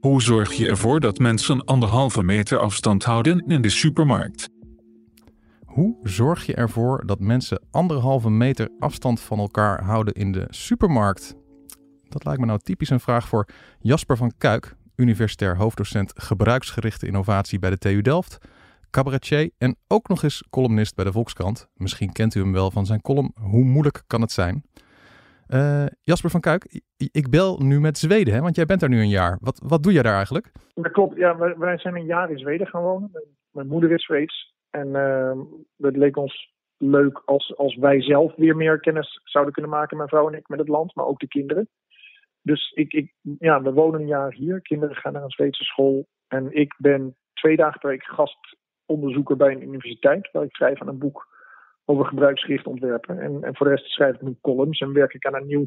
Hoe 0.00 0.22
zorg 0.22 0.52
je 0.52 0.68
ervoor 0.68 1.00
dat 1.00 1.18
mensen 1.18 1.64
anderhalve 1.64 2.22
meter 2.22 2.58
afstand 2.58 3.04
houden 3.04 3.44
in 3.46 3.62
de 3.62 3.68
supermarkt? 3.68 4.48
Hoe 5.64 5.96
zorg 6.02 6.46
je 6.46 6.54
ervoor 6.54 7.06
dat 7.06 7.20
mensen 7.20 7.62
anderhalve 7.70 8.30
meter 8.30 8.68
afstand 8.78 9.20
van 9.20 9.38
elkaar 9.38 9.84
houden 9.84 10.14
in 10.14 10.32
de 10.32 10.46
supermarkt? 10.48 11.34
Dat 12.08 12.24
lijkt 12.24 12.40
me 12.40 12.46
nou 12.46 12.58
typisch 12.62 12.90
een 12.90 13.00
vraag 13.00 13.28
voor 13.28 13.48
Jasper 13.80 14.16
van 14.16 14.32
Kuik, 14.38 14.76
universitair 14.96 15.56
hoofddocent 15.56 16.12
gebruiksgerichte 16.16 17.06
innovatie 17.06 17.58
bij 17.58 17.70
de 17.70 17.78
TU 17.78 18.02
Delft, 18.02 18.38
cabaretier 18.90 19.50
en 19.58 19.76
ook 19.88 20.08
nog 20.08 20.22
eens 20.22 20.46
columnist 20.50 20.94
bij 20.94 21.04
de 21.04 21.12
Volkskrant. 21.12 21.68
Misschien 21.74 22.12
kent 22.12 22.34
u 22.34 22.40
hem 22.40 22.52
wel 22.52 22.70
van 22.70 22.86
zijn 22.86 23.00
column 23.00 23.32
Hoe 23.40 23.64
moeilijk 23.64 24.02
kan 24.06 24.20
het 24.20 24.32
zijn? 24.32 24.64
Uh, 25.48 25.86
Jasper 26.00 26.30
van 26.30 26.40
Kuik, 26.40 26.80
ik 26.96 27.30
bel 27.30 27.58
nu 27.58 27.80
met 27.80 27.98
Zweden, 27.98 28.34
hè? 28.34 28.40
want 28.40 28.56
jij 28.56 28.64
bent 28.66 28.80
daar 28.80 28.88
nu 28.88 29.00
een 29.00 29.08
jaar. 29.08 29.38
Wat, 29.40 29.60
wat 29.64 29.82
doe 29.82 29.92
jij 29.92 30.02
daar 30.02 30.16
eigenlijk? 30.16 30.52
Dat 30.74 30.92
klopt, 30.92 31.16
ja, 31.16 31.56
wij, 31.58 31.78
zijn 31.78 31.96
een 31.96 32.04
jaar 32.04 32.30
in 32.30 32.38
Zweden 32.38 32.66
gaan 32.66 32.82
wonen. 32.82 33.10
Mijn 33.50 33.66
moeder 33.66 33.92
is 33.92 34.04
Zweeds 34.04 34.54
en 34.70 34.88
uh, 34.88 35.32
het 35.76 35.96
leek 35.96 36.16
ons 36.16 36.54
leuk 36.78 37.22
als, 37.24 37.56
als 37.56 37.76
wij 37.76 38.02
zelf 38.02 38.34
weer 38.36 38.56
meer 38.56 38.80
kennis 38.80 39.20
zouden 39.24 39.52
kunnen 39.52 39.70
maken, 39.70 39.96
mijn 39.96 40.08
vrouw 40.08 40.28
en 40.28 40.38
ik, 40.38 40.48
met 40.48 40.58
het 40.58 40.68
land, 40.68 40.94
maar 40.94 41.06
ook 41.06 41.20
de 41.20 41.28
kinderen. 41.28 41.68
Dus 42.46 42.70
ik, 42.74 42.92
ik, 42.92 43.12
ja, 43.38 43.62
we 43.62 43.72
wonen 43.72 44.00
een 44.00 44.06
jaar 44.06 44.32
hier. 44.32 44.60
Kinderen 44.60 44.96
gaan 44.96 45.12
naar 45.12 45.22
een 45.22 45.30
Zweedse 45.30 45.64
school. 45.64 46.06
En 46.28 46.52
ik 46.52 46.74
ben 46.78 47.16
twee 47.32 47.56
dagen 47.56 47.80
per 47.80 47.88
week 47.88 48.04
gastonderzoeker 48.04 49.36
bij 49.36 49.52
een 49.52 49.62
universiteit, 49.62 50.30
waar 50.32 50.44
ik 50.44 50.54
schrijf 50.54 50.80
aan 50.80 50.88
een 50.88 50.98
boek 50.98 51.26
over 51.84 52.06
gebruiksgericht 52.06 52.66
ontwerpen. 52.66 53.18
En, 53.18 53.42
en 53.42 53.56
voor 53.56 53.66
de 53.66 53.72
rest 53.72 53.86
schrijf 53.86 54.14
ik 54.14 54.22
nu 54.22 54.36
columns 54.40 54.80
en 54.80 54.92
werk 54.92 55.14
ik 55.14 55.26
aan 55.26 55.34
een 55.34 55.46
nieuw 55.46 55.66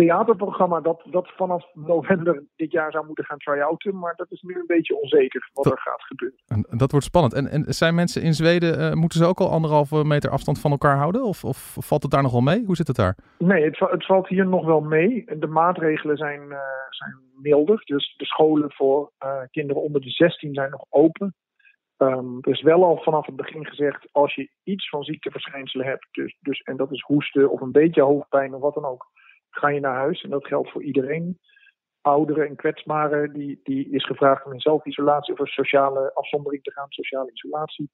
theaterprogramma 0.00 0.80
dat, 0.80 1.02
dat 1.10 1.32
vanaf 1.36 1.64
november 1.74 2.44
dit 2.56 2.72
jaar 2.72 2.90
zou 2.90 3.06
moeten 3.06 3.24
gaan 3.24 3.38
try-outen. 3.38 3.98
Maar 3.98 4.14
dat 4.16 4.30
is 4.30 4.42
nu 4.42 4.54
een 4.54 4.66
beetje 4.66 5.00
onzeker 5.00 5.50
wat 5.52 5.66
er 5.66 5.80
gaat 5.80 6.02
gebeuren. 6.02 6.38
En, 6.46 6.78
dat 6.78 6.90
wordt 6.90 7.06
spannend. 7.06 7.34
En, 7.34 7.48
en 7.48 7.64
zijn 7.74 7.94
mensen 7.94 8.22
in 8.22 8.34
Zweden, 8.34 8.80
uh, 8.80 8.92
moeten 8.92 9.18
ze 9.18 9.26
ook 9.26 9.40
al 9.40 9.50
anderhalve 9.50 10.04
meter 10.04 10.30
afstand 10.30 10.60
van 10.60 10.70
elkaar 10.70 10.96
houden? 10.96 11.22
Of, 11.22 11.44
of 11.44 11.76
valt 11.80 12.02
het 12.02 12.10
daar 12.10 12.22
nog 12.22 12.32
wel 12.32 12.40
mee? 12.40 12.64
Hoe 12.64 12.76
zit 12.76 12.86
het 12.86 12.96
daar? 12.96 13.16
Nee, 13.38 13.64
het, 13.64 13.78
het 13.78 14.06
valt 14.06 14.28
hier 14.28 14.46
nog 14.46 14.64
wel 14.64 14.80
mee. 14.80 15.24
De 15.38 15.46
maatregelen 15.46 16.16
zijn, 16.16 16.40
uh, 16.40 16.58
zijn 16.90 17.14
milder. 17.42 17.82
Dus 17.84 18.14
de 18.16 18.26
scholen 18.26 18.72
voor 18.72 19.12
uh, 19.24 19.40
kinderen 19.50 19.82
onder 19.82 20.00
de 20.00 20.10
16 20.10 20.54
zijn 20.54 20.70
nog 20.70 20.84
open. 20.88 21.34
Um, 22.02 22.38
er 22.40 22.52
is 22.52 22.62
wel 22.62 22.84
al 22.84 22.96
vanaf 23.02 23.26
het 23.26 23.36
begin 23.36 23.66
gezegd, 23.66 24.08
als 24.12 24.34
je 24.34 24.50
iets 24.64 24.88
van 24.88 25.02
ziekteverschijnselen 25.02 25.86
hebt, 25.86 26.08
dus, 26.10 26.36
dus, 26.40 26.60
en 26.60 26.76
dat 26.76 26.92
is 26.92 27.00
hoesten 27.00 27.50
of 27.50 27.60
een 27.60 27.72
beetje 27.72 28.02
hoofdpijn 28.02 28.54
of 28.54 28.60
wat 28.60 28.74
dan 28.74 28.84
ook, 28.84 29.06
ga 29.50 29.68
je 29.68 29.80
naar 29.80 29.94
huis. 29.94 30.22
En 30.22 30.30
dat 30.30 30.46
geldt 30.46 30.70
voor 30.70 30.82
iedereen. 30.82 31.38
Ouderen 32.00 32.46
en 32.46 32.56
kwetsbaren, 32.56 33.32
die, 33.32 33.60
die 33.62 33.90
is 33.90 34.06
gevraagd 34.06 34.44
om 34.44 34.52
in 34.52 34.60
zelfisolatie 34.60 35.32
of 35.32 35.38
een 35.40 35.46
sociale 35.46 36.14
afzondering 36.14 36.62
te 36.62 36.72
gaan, 36.72 36.86
sociale 36.88 37.32
isolatie. 37.32 37.90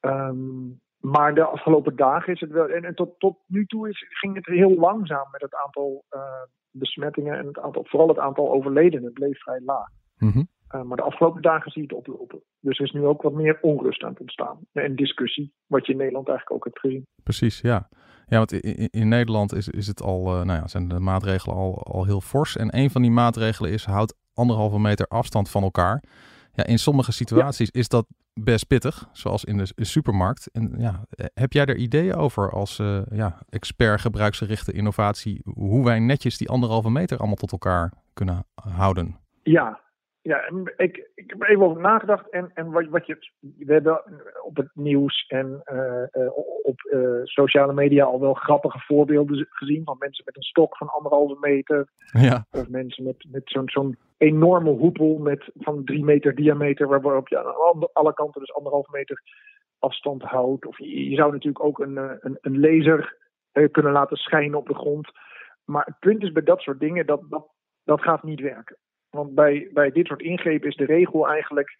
Um, 0.00 0.82
maar 1.04 1.34
de 1.34 1.44
afgelopen 1.44 1.96
dagen 1.96 2.32
is 2.32 2.40
het 2.40 2.50
wel. 2.50 2.68
En, 2.68 2.84
en 2.84 2.94
tot, 2.94 3.18
tot 3.18 3.38
nu 3.46 3.66
toe 3.66 3.88
is, 3.88 4.04
ging 4.08 4.34
het 4.34 4.46
heel 4.46 4.74
langzaam 4.74 5.28
met 5.30 5.40
het 5.40 5.54
aantal 5.54 6.04
uh, 6.10 6.20
besmettingen 6.70 7.38
en 7.38 7.46
het 7.46 7.58
aantal, 7.58 7.84
vooral 7.84 8.08
het 8.08 8.18
aantal 8.18 8.52
overledenen 8.52 9.12
bleef 9.12 9.42
vrij 9.42 9.60
laag. 9.64 9.88
Mm 10.16 10.30
-hmm. 10.30 10.48
uh, 10.74 10.82
maar 10.82 10.96
de 10.96 11.02
afgelopen 11.02 11.42
dagen 11.42 11.70
zie 11.70 11.82
je 11.82 11.88
het 11.88 11.96
oplopen. 11.96 12.42
Dus 12.60 12.78
er 12.78 12.84
is 12.84 12.92
nu 12.92 13.04
ook 13.04 13.22
wat 13.22 13.32
meer 13.32 13.58
onrust 13.60 14.02
aan 14.02 14.10
het 14.10 14.20
ontstaan. 14.20 14.58
En 14.72 14.96
discussie, 14.96 15.52
wat 15.66 15.86
je 15.86 15.92
in 15.92 15.98
Nederland 15.98 16.28
eigenlijk 16.28 16.56
ook 16.56 16.64
hebt 16.64 16.80
gezien. 16.80 17.06
Precies, 17.22 17.60
ja. 17.60 17.88
Ja, 18.26 18.36
want 18.36 18.52
in, 18.52 18.88
in, 18.90 19.08
Nederland 19.08 19.54
is, 19.54 19.68
is 19.68 19.86
het 19.86 20.02
al, 20.02 20.38
uh, 20.38 20.44
nou 20.44 20.60
ja, 20.60 20.68
zijn 20.68 20.88
de 20.88 20.98
maatregelen 20.98 21.56
al, 21.56 21.82
al 21.82 22.04
heel 22.04 22.20
fors. 22.20 22.56
En 22.56 22.76
een 22.78 22.90
van 22.90 23.02
die 23.02 23.10
maatregelen 23.10 23.70
is 23.70 23.84
houd 23.84 24.14
anderhalve 24.34 24.78
meter 24.78 25.06
afstand 25.06 25.50
van 25.50 25.62
elkaar. 25.62 26.02
Ja, 26.52 26.64
in 26.64 26.78
sommige 26.78 27.12
situaties 27.12 27.68
ja. 27.72 27.80
is 27.80 27.88
dat 27.88 28.06
best 28.34 28.66
pittig, 28.66 29.08
zoals 29.12 29.44
in 29.44 29.56
de 29.56 29.72
supermarkt. 29.76 30.50
En 30.52 30.74
ja, 30.78 31.04
heb 31.34 31.52
jij 31.52 31.64
er 31.64 31.76
ideeën 31.76 32.14
over 32.14 32.50
als 32.50 32.78
uh, 32.78 33.00
ja, 33.10 33.38
expert 33.48 34.00
gebruiksgerichte 34.00 34.72
innovatie, 34.72 35.40
hoe 35.44 35.84
wij 35.84 35.98
netjes 35.98 36.38
die 36.38 36.48
anderhalve 36.48 36.90
meter 36.90 37.18
allemaal 37.18 37.36
tot 37.36 37.52
elkaar 37.52 37.92
kunnen 38.12 38.46
houden? 38.54 39.16
Ja, 39.42 39.80
ja, 40.24 40.50
ik, 40.76 41.10
ik 41.14 41.30
heb 41.30 41.42
even 41.42 41.62
over 41.62 41.80
nagedacht. 41.80 42.30
En, 42.30 42.50
en 42.54 42.70
wat, 42.70 42.86
wat 42.88 43.06
je. 43.06 43.16
We 43.40 43.72
hebben 43.72 44.02
op 44.42 44.56
het 44.56 44.70
nieuws 44.74 45.26
en 45.28 45.62
uh, 45.72 46.22
uh, 46.22 46.36
op 46.62 46.80
uh, 46.82 47.20
sociale 47.22 47.72
media 47.72 48.04
al 48.04 48.20
wel 48.20 48.34
grappige 48.34 48.78
voorbeelden 48.78 49.46
gezien. 49.50 49.84
Van 49.84 49.96
mensen 49.98 50.24
met 50.24 50.36
een 50.36 50.42
stok 50.42 50.76
van 50.76 50.88
anderhalve 50.88 51.36
meter. 51.40 51.88
Ja. 52.12 52.46
Of 52.50 52.68
mensen 52.68 53.04
met, 53.04 53.26
met 53.30 53.42
zo'n 53.44 53.68
zo'n 53.68 53.98
enorme 54.16 54.70
hoepel 54.70 55.18
met, 55.18 55.50
van 55.54 55.84
drie 55.84 56.04
meter 56.04 56.34
diameter. 56.34 57.00
Waarop 57.00 57.28
je 57.28 57.38
aan 57.38 57.92
alle 57.92 58.14
kanten 58.14 58.40
dus 58.40 58.54
anderhalve 58.54 58.90
meter 58.92 59.22
afstand 59.78 60.22
houdt. 60.22 60.66
Of 60.66 60.78
je, 60.78 61.10
je 61.10 61.16
zou 61.16 61.32
natuurlijk 61.32 61.64
ook 61.64 61.78
een, 61.78 61.96
een, 61.96 62.38
een 62.40 62.60
laser 62.60 63.16
kunnen 63.70 63.92
laten 63.92 64.16
schijnen 64.16 64.58
op 64.58 64.66
de 64.66 64.74
grond. 64.74 65.10
Maar 65.64 65.84
het 65.84 65.98
punt 65.98 66.22
is 66.22 66.32
bij 66.32 66.42
dat 66.42 66.60
soort 66.60 66.80
dingen 66.80 67.06
dat 67.06 67.20
dat, 67.28 67.46
dat 67.84 68.02
gaat 68.02 68.22
niet 68.22 68.40
werken. 68.40 68.76
Want 69.14 69.34
bij, 69.34 69.70
bij 69.72 69.90
dit 69.90 70.06
soort 70.06 70.22
ingrepen 70.22 70.68
is 70.68 70.76
de 70.76 70.84
regel 70.84 71.28
eigenlijk 71.28 71.76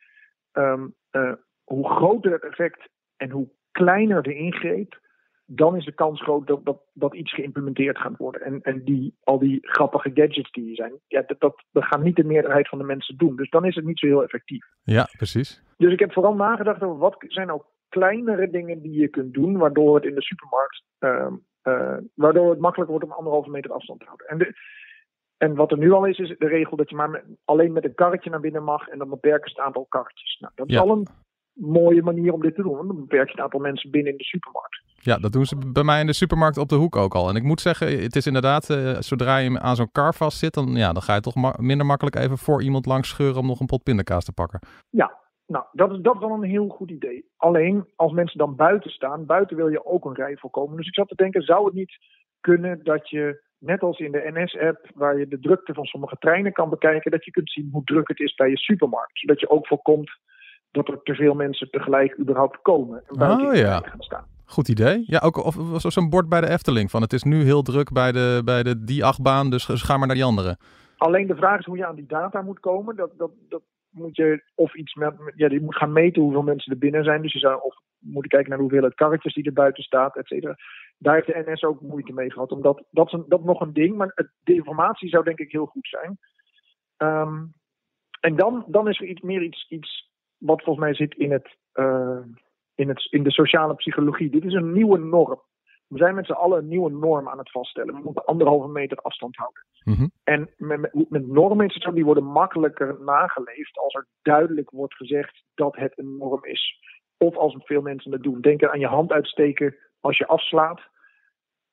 um, 0.52 0.94
uh, 1.12 1.32
hoe 1.64 1.88
groter 1.88 2.32
het 2.32 2.44
effect 2.44 2.88
en 3.16 3.30
hoe 3.30 3.48
kleiner 3.70 4.22
de 4.22 4.34
ingreep, 4.34 5.00
dan 5.46 5.76
is 5.76 5.84
de 5.84 5.92
kans 5.92 6.22
groot 6.22 6.46
dat, 6.46 6.64
dat, 6.64 6.80
dat 6.92 7.14
iets 7.14 7.34
geïmplementeerd 7.34 7.98
gaat 7.98 8.16
worden. 8.16 8.40
En, 8.40 8.60
en 8.62 8.84
die, 8.84 9.14
al 9.22 9.38
die 9.38 9.58
grappige 9.60 10.10
gadgets 10.14 10.50
die 10.50 10.68
er 10.68 10.76
zijn, 10.76 10.92
ja, 11.06 11.22
dat, 11.26 11.40
dat, 11.40 11.64
dat 11.72 11.84
gaan 11.84 12.02
niet 12.02 12.16
de 12.16 12.24
meerderheid 12.24 12.68
van 12.68 12.78
de 12.78 12.84
mensen 12.84 13.16
doen. 13.16 13.36
Dus 13.36 13.50
dan 13.50 13.64
is 13.64 13.74
het 13.74 13.84
niet 13.84 13.98
zo 13.98 14.06
heel 14.06 14.22
effectief. 14.22 14.66
Ja, 14.82 15.08
precies. 15.16 15.62
Dus 15.76 15.92
ik 15.92 15.98
heb 15.98 16.12
vooral 16.12 16.34
nagedacht 16.34 16.82
over 16.82 16.98
wat 16.98 17.16
zijn 17.28 17.46
nou 17.46 17.62
kleinere 17.88 18.50
dingen 18.50 18.82
die 18.82 19.00
je 19.00 19.08
kunt 19.08 19.34
doen, 19.34 19.56
waardoor 19.56 19.94
het 19.94 20.04
in 20.04 20.14
de 20.14 20.22
supermarkt, 20.22 20.82
uh, 21.00 21.26
uh, 21.64 21.96
waardoor 22.14 22.50
het 22.50 22.60
makkelijker 22.60 22.96
wordt 22.96 23.10
om 23.10 23.16
anderhalve 23.16 23.50
meter 23.50 23.72
afstand 23.72 24.00
te 24.00 24.06
houden. 24.06 24.26
En 24.26 24.38
de, 24.38 24.52
en 25.44 25.54
wat 25.54 25.70
er 25.70 25.78
nu 25.78 25.92
al 25.92 26.04
is, 26.04 26.18
is 26.18 26.34
de 26.38 26.46
regel 26.46 26.76
dat 26.76 26.90
je 26.90 26.96
maar 26.96 27.10
met, 27.10 27.24
alleen 27.44 27.72
met 27.72 27.84
een 27.84 27.94
karretje 27.94 28.30
naar 28.30 28.40
binnen 28.40 28.64
mag 28.64 28.88
en 28.88 28.98
dan 28.98 29.08
beperken 29.08 29.50
ze 29.50 29.56
het 29.56 29.66
aantal 29.66 29.86
karretjes. 29.88 30.38
Nou, 30.40 30.52
dat 30.54 30.68
is 30.68 30.74
ja. 30.74 30.80
al 30.80 30.90
een 30.90 31.06
mooie 31.52 32.02
manier 32.02 32.32
om 32.32 32.42
dit 32.42 32.54
te 32.54 32.62
doen. 32.62 32.76
Want 32.76 32.88
dan 32.88 33.00
beperk 33.00 33.26
je 33.26 33.32
het 33.32 33.40
aantal 33.40 33.60
mensen 33.60 33.90
binnen 33.90 34.12
in 34.12 34.18
de 34.18 34.24
supermarkt. 34.24 34.82
Ja, 34.96 35.16
dat 35.18 35.32
doen 35.32 35.46
ze 35.46 35.56
bij 35.72 35.82
mij 35.82 36.00
in 36.00 36.06
de 36.06 36.12
supermarkt 36.12 36.58
op 36.58 36.68
de 36.68 36.74
hoek 36.74 36.96
ook 36.96 37.14
al. 37.14 37.28
En 37.28 37.36
ik 37.36 37.42
moet 37.42 37.60
zeggen, 37.60 38.02
het 38.02 38.16
is 38.16 38.26
inderdaad, 38.26 38.68
uh, 38.70 38.96
zodra 38.98 39.36
je 39.36 39.60
aan 39.60 39.76
zo'n 39.76 39.92
kar 39.92 40.14
vast 40.14 40.38
zit, 40.38 40.54
dan, 40.54 40.66
ja, 40.66 40.92
dan 40.92 41.02
ga 41.02 41.14
je 41.14 41.20
toch 41.20 41.34
ma 41.34 41.54
minder 41.58 41.86
makkelijk 41.86 42.16
even 42.16 42.38
voor 42.38 42.62
iemand 42.62 42.86
langs 42.86 43.08
scheuren 43.08 43.40
om 43.40 43.46
nog 43.46 43.60
een 43.60 43.66
pot 43.66 43.82
pindakaas 43.82 44.24
te 44.24 44.32
pakken. 44.32 44.60
Ja, 44.90 45.18
nou, 45.46 45.64
dat 45.72 45.92
is, 45.92 45.98
dat 46.00 46.14
is 46.14 46.20
dan 46.20 46.32
een 46.32 46.50
heel 46.50 46.68
goed 46.68 46.90
idee. 46.90 47.24
Alleen, 47.36 47.86
als 47.96 48.12
mensen 48.12 48.38
dan 48.38 48.56
buiten 48.56 48.90
staan, 48.90 49.26
buiten 49.26 49.56
wil 49.56 49.68
je 49.68 49.86
ook 49.86 50.04
een 50.04 50.14
rij 50.14 50.36
voorkomen. 50.36 50.76
Dus 50.76 50.86
ik 50.86 50.94
zat 50.94 51.08
te 51.08 51.14
denken, 51.14 51.42
zou 51.42 51.64
het 51.64 51.74
niet 51.74 51.98
kunnen 52.40 52.84
dat 52.84 53.10
je 53.10 53.42
net 53.58 53.82
als 53.82 53.98
in 53.98 54.12
de 54.12 54.30
NS-app, 54.34 54.90
waar 54.94 55.18
je 55.18 55.28
de 55.28 55.40
drukte 55.40 55.74
van 55.74 55.84
sommige 55.84 56.16
treinen 56.18 56.52
kan 56.52 56.70
bekijken, 56.70 57.10
dat 57.10 57.24
je 57.24 57.30
kunt 57.30 57.50
zien 57.50 57.68
hoe 57.72 57.84
druk 57.84 58.08
het 58.08 58.20
is 58.20 58.34
bij 58.34 58.48
je 58.48 58.58
supermarkt. 58.58 59.18
Zodat 59.18 59.40
je 59.40 59.50
ook 59.50 59.66
voorkomt 59.66 60.10
dat 60.70 60.88
er 60.88 61.02
te 61.02 61.14
veel 61.14 61.34
mensen 61.34 61.70
tegelijk 61.70 62.18
überhaupt 62.18 62.62
komen 62.62 63.02
en 63.06 63.18
buiten 63.18 63.46
Oh, 63.46 63.54
ja. 63.54 63.80
gaan 63.84 64.02
staan. 64.02 64.26
Goed 64.44 64.68
idee. 64.68 65.02
Ja, 65.06 65.18
ook 65.18 65.44
of 65.44 65.56
zo'n 65.76 66.10
bord 66.10 66.28
bij 66.28 66.40
de 66.40 66.50
Efteling 66.50 66.90
van 66.90 67.02
het 67.02 67.12
is 67.12 67.22
nu 67.22 67.42
heel 67.42 67.62
druk 67.62 67.92
bij 67.92 68.12
de, 68.12 68.42
bij 68.44 68.62
de 68.62 68.84
die 68.84 69.04
achtbaan, 69.04 69.50
dus 69.50 69.64
ga 69.64 69.96
maar 69.96 70.06
naar 70.06 70.16
die 70.16 70.24
andere. 70.24 70.56
Alleen 70.96 71.26
de 71.26 71.36
vraag 71.36 71.58
is 71.58 71.64
hoe 71.64 71.76
je 71.76 71.86
aan 71.86 71.94
die 71.94 72.06
data 72.06 72.42
moet 72.42 72.60
komen. 72.60 72.96
Dat, 72.96 73.10
dat, 73.16 73.30
dat 73.48 73.62
moet 73.90 74.16
je 74.16 74.42
of 74.54 74.74
iets 74.74 74.94
met, 74.94 75.14
ja, 75.34 75.48
je 75.50 75.60
moet 75.60 75.76
gaan 75.76 75.92
meten 75.92 76.22
hoeveel 76.22 76.42
mensen 76.42 76.72
er 76.72 76.78
binnen 76.78 77.04
zijn. 77.04 77.22
Dus 77.22 77.32
je 77.32 77.38
zou 77.38 77.60
of 77.62 77.74
moeten 77.98 78.30
kijken 78.30 78.50
naar 78.50 78.58
hoeveelheid 78.58 78.94
karretjes 78.94 79.34
die 79.34 79.44
er 79.44 79.52
buiten 79.52 79.82
staat, 79.82 80.16
et 80.16 80.26
cetera. 80.26 80.56
Daar 80.98 81.14
heeft 81.14 81.26
de 81.26 81.50
NS 81.52 81.62
ook 81.62 81.80
moeite 81.80 82.12
mee 82.12 82.32
gehad. 82.32 82.52
Omdat 82.52 82.84
dat 82.90 83.06
is 83.06 83.12
een, 83.12 83.24
dat 83.28 83.40
is 83.40 83.46
nog 83.46 83.60
een 83.60 83.72
ding, 83.72 83.96
maar 83.96 84.12
het, 84.14 84.30
de 84.42 84.54
informatie 84.54 85.08
zou 85.08 85.24
denk 85.24 85.38
ik 85.38 85.52
heel 85.52 85.66
goed 85.66 85.88
zijn. 85.88 86.18
Ehm, 86.96 87.44
en 88.20 88.36
dan, 88.36 88.64
dan 88.66 88.88
is 88.88 89.00
er 89.00 89.06
iets 89.06 89.20
meer 89.20 89.42
iets, 89.42 89.66
iets 89.68 90.12
wat 90.38 90.62
volgens 90.62 90.84
mij 90.84 90.94
zit 90.94 91.14
in, 91.14 91.32
het, 91.32 91.56
eh, 91.72 92.20
in, 92.74 92.88
het, 92.88 93.06
in 93.10 93.22
de 93.22 93.30
sociale 93.30 93.74
psychologie. 93.74 94.30
Dit 94.30 94.44
is 94.44 94.52
een 94.52 94.72
nieuwe 94.72 94.98
norm. 94.98 95.40
We 95.88 95.98
zijn 95.98 96.14
met 96.14 96.26
z'n 96.26 96.32
allen 96.32 96.58
een 96.58 96.68
nieuwe 96.68 96.90
norm 96.90 97.28
aan 97.28 97.38
het 97.38 97.50
vaststellen. 97.50 97.94
We 97.94 98.00
moeten 98.04 98.24
anderhalve 98.24 98.68
meter 98.68 98.96
afstand 98.96 99.36
houden. 99.36 99.66
Mhm. 99.84 100.06
En 100.24 100.50
met, 100.56 100.80
met, 100.80 101.10
met 101.10 101.26
normen 101.26 101.66
is 101.66 101.74
het 101.74 101.82
zo, 101.82 101.92
die 101.92 102.04
worden 102.04 102.24
makkelijker 102.24 102.96
nageleefd 103.00 103.78
als 103.78 103.94
er 103.94 104.06
duidelijk 104.22 104.70
wordt 104.70 104.94
gezegd 104.94 105.44
dat 105.54 105.76
het 105.76 105.98
een 105.98 106.16
norm 106.16 106.44
is. 106.44 106.78
Of 107.18 107.36
als 107.36 107.56
veel 107.58 107.82
mensen 107.82 108.12
het 108.12 108.22
doen. 108.22 108.40
Denk 108.40 108.64
aan 108.64 108.80
je 108.80 108.86
hand 108.86 109.12
uitsteken 109.12 109.76
als 110.04 110.18
je 110.18 110.26
afslaat. 110.26 110.80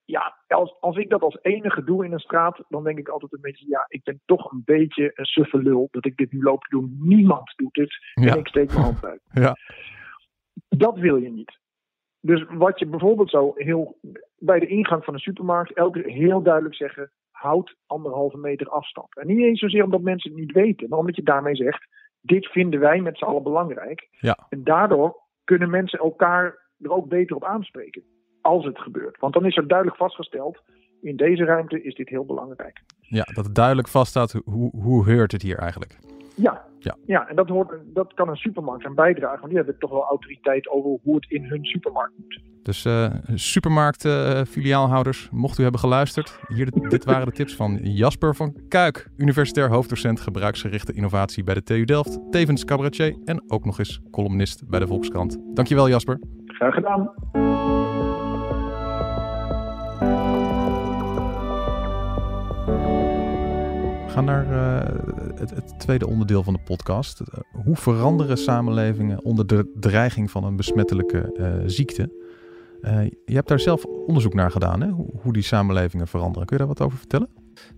Ja, 0.06 0.38
als, 0.48 0.80
als 0.80 0.98
ik 0.98 1.10
dat 1.10 1.22
als 1.22 1.38
enige 1.42 1.84
doe 1.84 2.06
in 2.06 2.12
een 2.12 2.20
straat, 2.20 2.64
dan 2.70 2.84
denk 2.84 2.98
ik 2.98 3.08
altijd 3.08 3.34
een 3.34 3.42
beetje, 3.42 3.68
ja, 3.68 3.86
ik 3.88 4.04
ben 4.04 4.22
toch 4.26 4.52
een 4.52 4.62
beetje 4.66 5.12
een 5.14 5.26
suffe 5.26 5.58
lul 5.58 5.88
dat 5.92 6.06
ik 6.06 6.18
dit 6.18 6.32
nu 6.32 6.42
loop 6.44 6.64
te 6.64 6.70
doen. 6.70 6.98
Niemand 7.00 7.54
doet 7.56 7.76
het 7.76 7.96
Ja. 8.14 8.32
en 8.32 8.40
ik 8.40 8.48
steek 8.48 8.68
mijn 8.68 8.82
hand 8.84 9.06
uit. 9.06 9.22
Ja. 9.44 9.56
Dat 10.68 10.98
wil 10.98 11.16
je 11.16 11.30
niet. 11.32 11.60
Dus 12.20 12.46
wat 12.50 12.80
je 12.80 12.86
bijvoorbeeld 12.86 13.30
zo 13.30 13.52
heel 13.56 13.98
bij 14.38 14.60
de 14.60 14.68
ingang 14.68 15.04
van 15.04 15.14
een 15.14 15.20
supermarkt 15.20 15.74
elke 15.74 16.02
keer 16.02 16.12
heel 16.12 16.42
duidelijk 16.42 16.76
zeggen: 16.76 17.12
houd 17.32 17.76
anderhalve 17.86 18.38
meter 18.38 18.70
afstand. 18.70 19.18
En 19.18 19.28
niet 19.28 19.40
eens 19.40 19.60
zozeer 19.60 19.84
omdat 19.84 20.02
mensen 20.02 20.32
het 20.32 20.40
niet 20.40 20.52
weten, 20.52 20.90
maar 20.90 21.00
omdat 21.00 21.16
je 21.16 21.24
daarmee 21.24 21.56
zegt: 21.56 21.88
dit 22.22 22.48
vinden 22.48 22.80
wij 22.80 23.02
met 23.02 23.18
z'n 23.18 23.24
allen 23.26 23.44
belangrijk. 23.44 24.08
Ja. 24.12 24.46
En 24.50 24.64
daardoor 24.64 25.22
kunnen 25.44 25.70
mensen 25.70 26.00
elkaar 26.00 26.70
er 26.80 26.92
ook 26.92 27.08
beter 27.08 27.36
op 27.36 27.44
aanspreken 27.44 28.04
als 28.42 28.66
het 28.66 28.80
gebeurt. 28.80 29.20
Want 29.20 29.34
dan 29.34 29.46
is 29.46 29.58
er 29.58 29.68
duidelijk 29.68 29.98
vastgesteld: 29.98 30.62
in 31.02 31.16
deze 31.16 31.44
ruimte 31.44 31.84
is 31.84 31.96
dit 31.96 32.10
heel 32.10 32.26
belangrijk. 32.26 32.82
Ja, 33.00 33.24
dat 33.34 33.46
het 33.46 33.56
duidelijk 33.56 33.88
vaststaat 33.88 34.42
hoe, 34.46 34.72
hoe 34.76 35.06
heurt 35.06 35.32
het 35.32 35.42
hier 35.42 35.58
eigenlijk. 35.58 35.98
Ja, 36.36 36.66
Ja. 36.80 36.96
ja 37.06 37.28
en 37.28 37.36
dat, 37.36 37.50
hoort, 37.50 37.74
dat 37.86 38.14
kan 38.14 38.30
een 38.30 38.36
supermarkt 38.36 38.86
aan 38.86 38.96
bijdragen. 38.96 39.38
Want 39.40 39.48
die 39.48 39.58
hebben 39.58 39.80
toch 39.80 39.92
wel 39.92 40.04
autoriteit 40.04 40.70
over 40.70 41.00
hoe 41.04 41.16
het 41.16 41.30
in 41.30 41.44
hun 41.44 41.66
supermarkt 41.66 42.14
moet. 42.18 42.40
Dus 42.64 42.86
eh 42.86 43.14
supermarkt 43.34 44.06
eh, 44.06 44.42
mocht 45.32 45.58
u 45.58 45.64
hebben 45.64 45.80
geluisterd, 45.80 46.40
hier 46.48 46.72
dit 46.90 47.06
waren 47.06 47.26
de 47.26 47.32
tips 47.32 47.56
van 47.56 47.80
Jasper 47.84 48.36
van 48.36 48.56
Kuik, 48.68 49.10
universitair 49.18 49.70
hoofddocent 49.70 50.20
gebruiksgerichte 50.20 50.94
innovatie 50.94 51.44
bij 51.44 51.54
de 51.54 51.64
TU 51.64 51.86
Delft, 51.86 52.20
tevens 52.32 52.66
cabaretier 52.66 53.16
en 53.26 53.44
ook 53.48 53.66
nog 53.66 53.80
eens 53.80 54.02
columnist 54.12 54.70
bij 54.70 54.80
de 54.80 54.88
Volkskrant. 54.88 55.38
Dankjewel 55.54 55.90
Jasper. 55.90 56.20
Graag 56.46 56.74
gedaan. 56.74 57.12
Gaan 64.12 64.26
naar 64.26 64.52
eh, 64.52 64.96
het, 65.36 65.50
het 65.50 65.80
tweede 65.80 66.08
onderdeel 66.08 66.44
van 66.44 66.54
de 66.54 66.60
podcast. 66.60 67.20
Eh, 67.20 67.40
hoe 67.64 67.76
veranderen 67.76 68.38
samenlevingen 68.38 69.24
onder 69.24 69.48
de 69.48 69.72
dreiging 69.80 70.32
van 70.32 70.44
een 70.44 70.56
besmettelijke 70.56 71.34
eh, 71.34 71.54
ziekte? 71.66 72.20
Je 73.26 73.36
hebt 73.36 73.48
daar 73.48 73.60
zelf 73.60 73.86
onderzoek 73.86 74.34
naar 74.34 74.52
gedaan, 74.52 74.82
hè? 74.82 74.90
Hoe, 74.90 75.10
hoe 75.22 75.34
die 75.34 75.44
samenlevingen 75.44 76.08
veranderen. 76.08 76.48
Kun 76.48 76.58
je 76.58 76.64
daar 76.64 76.74
wat 76.74 76.86
over 76.86 76.98
vertellen? 76.98 77.30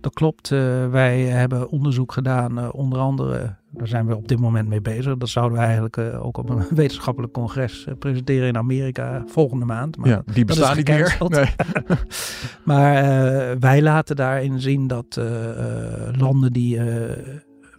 Dat 0.04 0.14
klopt. 0.14 0.50
Eh, 0.50 0.88
wij 0.90 1.20
hebben 1.20 1.68
onderzoek 1.68 2.12
gedaan, 2.12 2.58
eh, 2.58 2.68
onder 2.72 2.98
andere, 2.98 3.54
daar 3.70 3.88
zijn 3.88 4.06
we 4.06 4.16
op 4.16 4.28
dit 4.28 4.40
moment 4.40 4.68
mee 4.68 4.80
bezig. 4.80 5.16
Dat 5.16 5.28
zouden 5.28 5.58
we 5.58 5.64
eigenlijk 5.64 5.96
eh, 5.96 6.26
ook 6.26 6.36
op 6.36 6.50
een 6.50 6.64
wetenschappelijk 6.82 7.32
congres 7.32 7.86
presenteren 7.98 8.48
in 8.48 8.56
Amerika 8.56 9.22
volgende 9.26 9.64
maand. 9.64 9.96
Maar, 9.96 10.08
ja, 10.08 10.22
die 10.32 10.44
bestaan 10.44 10.76
niet 10.76 10.88
meer. 10.88 11.16
Nee. 11.28 11.46
maar 12.70 12.92
wij 13.58 13.82
laten 13.82 14.16
daarin 14.16 14.60
zien 14.60 14.86
dat 14.86 15.20
landen 16.18 16.52
die 16.52 16.80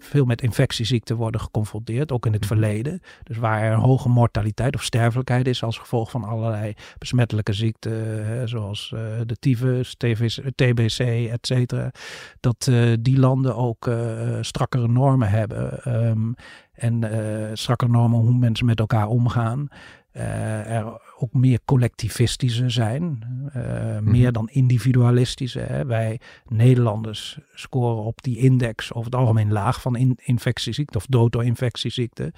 veel 0.06 0.26
met 0.26 0.42
infectieziekten 0.42 1.16
worden 1.16 1.42
geconfronteerd, 1.42 2.12
ook 2.12 2.26
in 2.26 2.34
het 2.34 2.46
verleden. 2.46 3.02
Dus 3.24 3.38
waar 3.38 3.62
er 3.62 3.72
een 3.72 3.80
hoge 3.80 4.10
mortaliteit 4.10 4.76
of 4.76 4.84
sterfelijkheid 4.84 5.48
is 5.48 5.64
als 5.64 5.78
gevolg 5.78 6.12
van 6.12 6.24
allerlei 6.24 6.74
besmettelijke 6.98 7.54
ziekten, 7.54 8.26
hè, 8.26 8.48
zoals 8.48 8.92
eh, 8.96 9.02
de 9.26 9.36
tyfus, 9.36 9.96
TVC, 9.98 10.52
TBC, 10.56 11.00
et 11.32 11.48
cetera. 11.48 11.92
Dat 12.40 12.68
eh, 12.68 12.94
die 13.00 13.20
landen 13.20 13.56
ook 13.56 13.88
eh, 13.88 14.38
strakkere 14.42 14.88
normen 14.88 15.30
hebben. 15.30 15.84
ehm, 15.84 16.32
en 16.74 17.58
strakkere 17.58 17.92
normen 17.92 18.20
hoe 18.20 18.38
mensen 18.38 18.66
met 18.66 18.80
elkaar 18.80 19.08
omgaan. 19.08 19.68
Er 20.12 21.02
ook 21.18 21.34
meer 21.34 21.60
collectivistische 21.66 22.70
zijn, 22.70 23.24
eh, 23.54 24.00
meer 24.00 24.32
dan 24.32 24.50
individualistische. 24.50 25.60
Hè. 25.60 25.86
Wij 25.86 26.20
Nederlanders 26.48 27.38
scoren 27.54 28.04
op 28.04 28.22
die 28.22 28.38
index 28.38 28.94
over 28.94 29.12
het 29.12 29.20
algemeen 29.20 29.52
laag 29.52 29.82
van 29.82 29.96
in, 29.96 30.18
infectieziekte 30.24 30.98
of 30.98 31.06
dood 31.06 31.32
door 31.32 31.46
infectieziekte. 31.46 32.34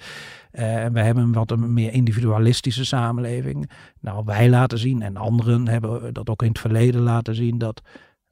Eh, 0.50 0.84
en 0.84 0.92
wij 0.92 1.04
hebben 1.04 1.22
een 1.22 1.32
wat 1.32 1.50
een 1.50 1.72
meer 1.72 1.92
individualistische 1.92 2.84
samenleving. 2.84 3.70
Nou, 4.00 4.24
wij 4.24 4.48
laten 4.48 4.78
zien 4.78 5.02
en 5.02 5.16
anderen 5.16 5.68
hebben 5.68 6.14
dat 6.14 6.30
ook 6.30 6.42
in 6.42 6.48
het 6.48 6.58
verleden 6.58 7.00
laten 7.00 7.34
zien 7.34 7.58
dat 7.58 7.82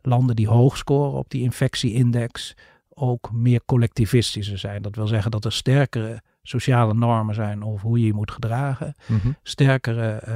landen 0.03 0.37
die 0.37 0.49
hoog 0.49 0.77
scoren 0.77 1.19
op 1.19 1.31
die 1.31 1.43
infectieindex 1.43 2.55
ook 2.89 3.33
meer 3.33 3.61
collectivistische 3.65 4.57
zijn. 4.57 4.83
Dat 4.83 4.97
wil 4.97 5.07
zeggen 5.07 5.31
dat 5.31 5.45
er 5.45 5.53
sterkere 5.53 6.23
sociale 6.49 6.95
normen 6.95 7.35
zijn 7.35 7.65
over 7.65 7.87
hoe 7.87 8.01
je 8.01 8.07
je 8.07 8.13
moet 8.15 8.31
gedragen 8.31 8.95
Mhm. 9.07 9.29
sterkere 9.43 10.09
eh, 10.11 10.35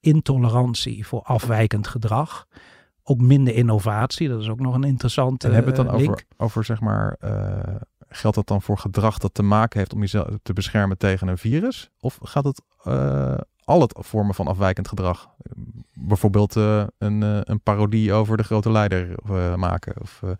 intolerantie 0.00 1.06
voor 1.06 1.22
afwijkend 1.22 1.86
gedrag. 1.86 2.46
Ook 3.02 3.20
minder 3.20 3.54
innovatie, 3.54 4.28
dat 4.28 4.40
is 4.40 4.48
ook 4.48 4.60
nog 4.60 4.74
een 4.74 4.84
interessante 4.84 5.46
En 5.46 5.54
hebben 5.54 5.72
we 5.72 5.78
het 5.78 5.86
eh, 5.88 5.92
dan 5.94 6.02
link. 6.02 6.14
over, 6.14 6.26
over 6.36 6.64
zeg 6.64 6.80
maar, 6.80 7.16
eh, 7.20 7.74
geldt 8.08 8.36
dat 8.36 8.46
dan 8.46 8.62
voor 8.62 8.78
gedrag 8.78 9.18
dat 9.18 9.34
te 9.34 9.42
maken 9.42 9.78
heeft 9.78 9.92
om 9.92 10.00
jezelf 10.00 10.28
te 10.42 10.52
beschermen 10.52 10.98
tegen 10.98 11.28
een 11.28 11.38
virus? 11.38 11.90
Of 12.00 12.18
gaat 12.22 12.44
het 12.44 12.62
eh 12.84 13.34
alle 13.64 13.88
vormen 13.92 14.34
van 14.34 14.46
afwijkend 14.46 14.88
gedrag? 14.88 15.28
Bijvoorbeeld 15.94 16.56
eh, 16.56 16.84
een, 16.98 17.22
eh, 17.22 17.38
een 17.42 17.60
parodie 17.60 18.12
over 18.12 18.36
de 18.36 18.42
grote 18.42 18.70
leider 18.70 19.14
eh, 19.28 19.54
maken? 19.54 19.94
Of, 20.00 20.20
eh, 20.24 20.30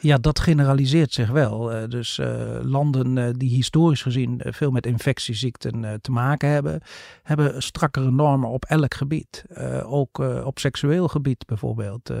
Ja, 0.00 0.16
dat 0.16 0.40
generaliseert 0.40 1.12
zich 1.12 1.30
wel. 1.30 1.72
Eh, 1.72 1.88
dus 1.88 2.18
eh, 2.18 2.28
landen 2.62 3.18
eh, 3.18 3.28
die 3.36 3.50
historisch 3.50 4.02
gezien 4.02 4.40
veel 4.44 4.70
met 4.70 4.86
infectieziekten 4.86 6.00
te 6.00 6.10
maken 6.10 6.48
hebben, 6.48 6.80
hebben 7.22 7.62
strakkere 7.62 8.10
normen 8.10 8.48
op 8.48 8.64
elk 8.64 8.94
gebied. 8.94 9.44
Ook 9.84 10.18
op 10.44 10.58
seksueel 10.58 11.08
gebied 11.08 11.46
bijvoorbeeld. 11.46 12.12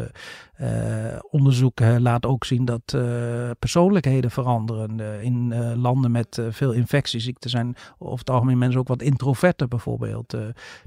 Onderzoek 1.30 1.80
laat 1.80 2.26
ook 2.26 2.44
zien 2.44 2.64
dat 2.64 2.96
persoonlijkheden 3.58 4.30
veranderen. 4.30 5.00
In 5.22 5.54
landen 5.76 6.10
met 6.10 6.42
veel 6.50 6.72
infectieziekten 6.72 7.50
zijn 7.50 7.76
over 7.98 8.18
het 8.18 8.30
algemeen 8.30 8.58
mensen 8.58 8.80
ook 8.80 8.88
wat 8.88 9.02
introverter 9.02 9.68
bijvoorbeeld. 9.68 10.36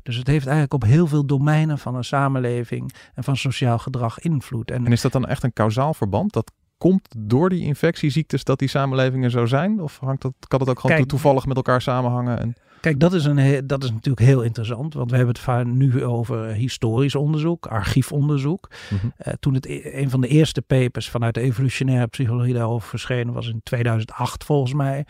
Dus 0.03 0.15
het 0.15 0.27
heeft 0.27 0.45
eigenlijk 0.45 0.73
op 0.73 0.83
heel 0.83 1.07
veel 1.07 1.25
domeinen 1.25 1.77
van 1.77 1.95
een 1.95 2.03
samenleving 2.03 2.93
en 3.13 3.23
van 3.23 3.37
sociaal 3.37 3.77
gedrag 3.77 4.19
invloed. 4.19 4.71
En 4.71 4.85
en 4.85 4.91
is 4.91 5.01
dat 5.01 5.11
dan 5.11 5.25
echt 5.27 5.43
een 5.43 5.53
kausaal 5.53 5.93
verband? 5.93 6.33
Dat 6.33 6.51
komt 6.79 7.07
door 7.17 7.49
die 7.49 7.61
infectieziektes 7.61 8.43
dat 8.43 8.59
die 8.59 8.67
samenlevingen 8.67 9.31
zo 9.31 9.45
zijn? 9.45 9.81
Of 9.81 9.99
hangt 9.99 10.21
dat, 10.21 10.33
kan 10.47 10.59
dat 10.59 10.69
ook 10.69 10.79
gewoon 10.79 10.95
Kijk, 10.95 11.09
toevallig 11.09 11.45
met 11.45 11.55
elkaar 11.55 11.81
samenhangen? 11.81 12.39
En... 12.39 12.55
Kijk, 12.81 12.99
dat 12.99 13.13
is, 13.13 13.25
een, 13.25 13.67
dat 13.67 13.83
is 13.83 13.91
natuurlijk 13.91 14.25
heel 14.25 14.41
interessant, 14.41 14.93
want 14.93 15.09
we 15.09 15.15
hebben 15.15 15.35
het 15.35 15.43
vaak 15.43 15.65
nu 15.65 16.05
over 16.05 16.45
historisch 16.45 17.15
onderzoek, 17.15 17.65
archiefonderzoek. 17.65 18.69
Mhm. 18.89 19.07
Eh, 19.17 19.33
toen 19.39 19.53
het 19.53 19.65
e- 19.65 20.01
een 20.01 20.09
van 20.09 20.21
de 20.21 20.27
eerste 20.27 20.61
papers 20.61 21.09
vanuit 21.09 21.33
de 21.33 21.41
evolutionaire 21.41 22.07
psychologie 22.07 22.53
daarover 22.53 22.89
verschenen 22.89 23.33
was 23.33 23.47
in 23.47 23.61
2008 23.63 24.43
volgens 24.43 24.73
mij. 24.73 25.05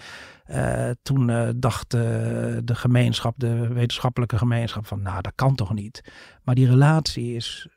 Eh, 0.45 0.89
toen 1.01 1.29
eh, 1.29 1.49
dacht 1.55 1.91
de 1.91 2.75
gemeenschap, 2.75 3.34
de 3.38 3.67
wetenschappelijke 3.67 4.38
gemeenschap 4.38 4.88
van 4.88 5.01
nou 5.01 5.21
dat 5.21 5.34
kan 5.36 5.55
toch 5.55 5.73
niet. 5.73 6.12
Maar 6.43 6.55
die 6.55 6.69
relatie 6.69 7.36
is 7.36 7.67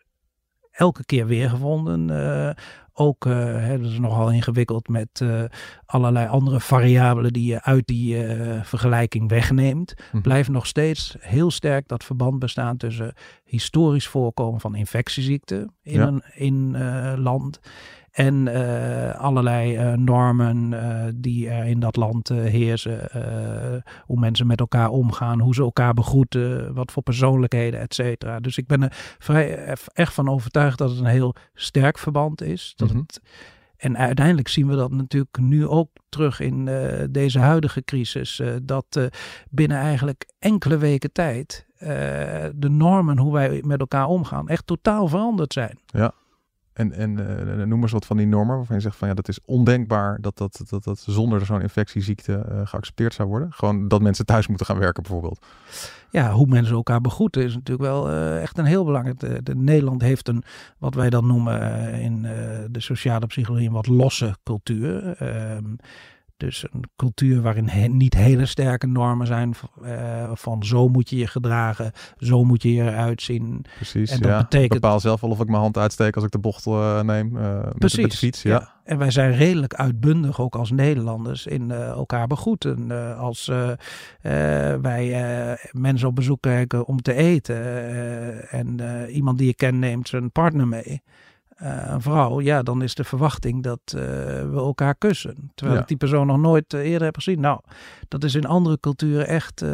elke 0.71 1.05
keer 1.05 1.27
weer 1.27 1.51
gevonden. 1.51 2.07
Ook, 2.95 3.25
uh, 3.27 3.35
hè, 3.37 3.79
dat 3.81 3.91
is 3.91 3.99
nogal 3.99 4.31
ingewikkeld 4.33 4.89
met 4.89 5.21
uh, 5.23 5.43
allerlei 5.87 6.29
andere 6.29 6.61
variabelen 6.61 7.33
die 7.33 7.47
je 7.47 7.63
uit 7.63 7.87
die 7.87 8.37
uh, 8.37 8.63
vergelijking 8.63 9.29
wegneemt, 9.29 9.95
Mhm. 10.13 10.23
blijft 10.23 10.49
nog 10.49 10.67
steeds 10.67 11.17
heel 11.21 11.51
sterk 11.51 11.89
dat 11.89 12.05
verband 12.05 12.39
bestaan 12.39 12.77
tussen 12.77 13.15
historisch 13.45 14.07
voorkomen 14.09 14.61
van 14.61 14.75
infectieziekten 14.75 15.75
in 15.83 15.93
Ja. 16.01 16.07
een 16.07 16.23
in, 16.35 16.75
eh, 16.75 17.13
land 17.17 17.61
en 18.13 18.49
eh, 18.49 19.21
allerlei 19.21 19.77
eh, 19.77 19.93
normen 19.93 20.73
eh, 20.73 21.13
die 21.15 21.49
er 21.49 21.65
in 21.65 21.81
dat 21.81 21.97
land 21.97 22.29
heersen. 22.29 23.09
hoe 24.05 24.21
mensen 24.21 24.47
met 24.47 24.61
elkaar 24.61 24.89
omgaan, 24.89 25.41
hoe 25.41 25.55
ze 25.55 25.63
elkaar 25.63 25.95
begroeten, 25.95 26.75
wat 26.75 26.93
voor 26.93 27.03
persoonlijkheden, 27.03 27.81
et 27.81 27.95
cetera. 27.95 28.41
Dus 28.41 28.59
ik 28.59 28.67
ben 28.67 28.83
er 28.83 29.17
vrij 29.19 29.77
echt 29.93 30.15
van 30.15 30.29
overtuigd 30.29 30.79
dat 30.79 30.91
het 30.91 30.99
een 30.99 31.05
heel 31.05 31.35
sterk 31.55 31.99
verband 31.99 32.43
is. 32.43 32.73
Dat 32.77 32.89
Mhm. 32.89 32.99
het, 32.99 33.21
en 33.77 33.99
uiteindelijk 33.99 34.49
zien 34.49 34.67
we 34.67 34.77
dat 34.77 34.91
natuurlijk 34.91 35.39
nu 35.39 35.67
ook 35.67 35.89
terug 36.09 36.41
in 36.41 36.71
deze 37.11 37.39
huidige 37.39 37.85
crisis. 37.85 38.43
dat 38.63 39.09
binnen 39.51 39.79
eigenlijk 39.79 40.33
enkele 40.39 40.79
weken 40.79 41.13
tijd 41.13 41.67
de 42.55 42.69
normen 42.69 43.19
hoe 43.19 43.33
wij 43.33 43.63
met 43.65 43.81
elkaar 43.81 44.07
omgaan 44.07 44.49
echt 44.49 44.67
totaal 44.67 45.09
veranderd 45.09 45.53
zijn. 45.53 45.79
En, 46.73 46.93
en 46.93 47.39
eh, 47.61 47.67
noem 47.67 47.83
eens 47.83 47.93
wat 47.93 48.07
van 48.07 48.17
die 48.17 48.27
normen 48.27 48.57
waarvan 48.57 48.77
je 48.77 48.83
zegt 48.83 48.97
van 48.97 49.09
ja, 49.09 49.15
dat 49.15 49.29
is 49.29 49.39
ondenkbaar 49.45 50.19
dat 50.21 50.37
dat, 50.39 50.61
dat, 50.69 50.85
dat 50.85 50.99
zonder 51.07 51.47
zo'n 51.47 51.61
infectieziekte 51.61 52.35
eh, 52.35 52.61
geaccepteerd 52.65 53.15
zou 53.15 53.29
worden. 53.29 53.53
Gewoon 53.53 53.89
dat 53.89 54.03
mensen 54.03 54.27
thuis 54.27 54.47
moeten 54.47 54.67
gaan 54.67 54.79
werken 54.79 55.03
bijvoorbeeld. 55.03 55.47
ja, 56.11 56.33
hoe 56.33 56.47
mensen 56.47 56.75
elkaar 56.75 57.01
begroeten 57.01 57.43
is 57.45 57.55
natuurlijk 57.55 57.89
wel 57.89 58.09
eh, 58.09 58.43
echt 58.43 58.59
een 58.59 58.65
heel 58.65 58.85
belangrijk. 58.85 59.21
De, 59.21 59.43
de- 59.43 59.55
Nederland 59.57 60.03
heeft 60.03 60.29
een, 60.29 60.43
wat 60.79 60.95
wij 60.95 61.11
dan 61.11 61.27
noemen 61.27 61.93
in 62.01 62.23
de 62.71 62.81
sociale 62.81 63.27
psychologie, 63.27 63.67
een 63.67 63.73
wat 63.73 63.87
losse 63.87 64.37
cultuur. 64.43 65.17
Dus 66.45 66.65
een 66.73 66.85
cultuur 66.97 67.43
waarin 67.43 67.69
he- 67.69 67.87
niet 67.87 68.15
hele 68.15 68.47
sterke 68.47 68.87
normen 68.87 69.27
zijn 69.27 69.55
eh, 69.85 70.31
van 70.35 70.65
zo 70.65 70.89
moet 70.89 71.11
je 71.11 71.17
je 71.17 71.27
gedragen, 71.27 71.93
zo 72.17 72.45
moet 72.45 72.63
je 72.63 72.73
je 72.75 72.83
eruit 72.83 73.23
zien. 73.23 73.65
Precies. 73.77 74.11
En 74.11 74.21
dat 74.21 74.31
ja. 74.31 74.39
betekent- 74.43 74.81
Bepaal 74.81 75.01
zelf 75.01 75.21
wel 75.21 75.31
of 75.31 75.41
ik 75.41 75.47
mijn 75.49 75.61
hand 75.63 75.79
uitsteek 75.79 76.15
als 76.15 76.25
ik 76.25 76.31
de 76.31 76.39
bocht 76.39 76.67
eh, 76.67 77.01
neem. 77.03 77.37
eh, 77.37 77.55
met, 77.79 77.91
de- 77.93 78.01
met 78.03 78.11
de 78.11 78.17
fiets. 78.17 78.43
Ja. 78.43 78.73
En 78.85 78.99
wij 78.99 79.11
zijn 79.11 79.33
redelijk 79.33 79.75
uitbundig, 79.75 80.41
ook 80.41 80.55
als 80.55 80.71
Nederlanders, 80.71 81.47
in 81.47 81.71
elkaar 81.71 82.27
begroeten. 82.27 82.91
Als 83.19 83.51
wij 84.83 85.59
mensen 85.73 86.09
op 86.09 86.15
bezoek 86.15 86.41
krijgen 86.41 86.87
om 86.87 87.03
te 87.03 87.15
eten 87.15 87.61
en 88.51 88.77
iemand 89.11 89.39
die 89.39 89.47
je 89.47 89.55
kent 89.55 89.79
neemt 89.79 90.09
zijn 90.09 90.31
partner 90.31 90.69
mee. 90.69 91.03
Eh, 91.63 91.91
een 91.93 92.01
vrouw, 92.03 92.41
ja, 92.41 92.63
dan 92.63 92.83
is 92.83 92.95
de 92.95 93.05
verwachting 93.05 93.63
dat 93.63 93.81
eh, 93.87 93.93
we 94.51 94.53
elkaar 94.55 94.95
kussen. 94.95 95.51
Terwijl 95.55 95.77
Ja. 95.77 95.83
ik 95.83 95.89
die 95.89 95.97
persoon 95.97 96.27
nog 96.27 96.39
nooit 96.39 96.75
eh, 96.75 96.81
eerder 96.81 97.03
heb 97.07 97.17
gezien. 97.17 97.41
Nou, 97.41 97.61
dat 98.09 98.25
is 98.25 98.35
in 98.35 98.47
andere 98.47 98.81
culturen 98.81 99.27
echt 99.27 99.65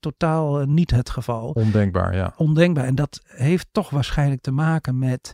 totaal 0.00 0.64
niet 0.64 0.90
het 0.90 1.10
geval 1.10 1.50
Ondenkbaar, 1.50 2.14
ja. 2.16 2.32
ondenkbaar. 2.36 2.84
En 2.84 2.94
dat 2.94 3.20
heeft 3.26 3.68
toch 3.72 3.90
waarschijnlijk 3.90 4.40
te 4.40 4.50
maken 4.50 4.98
met 4.98 5.32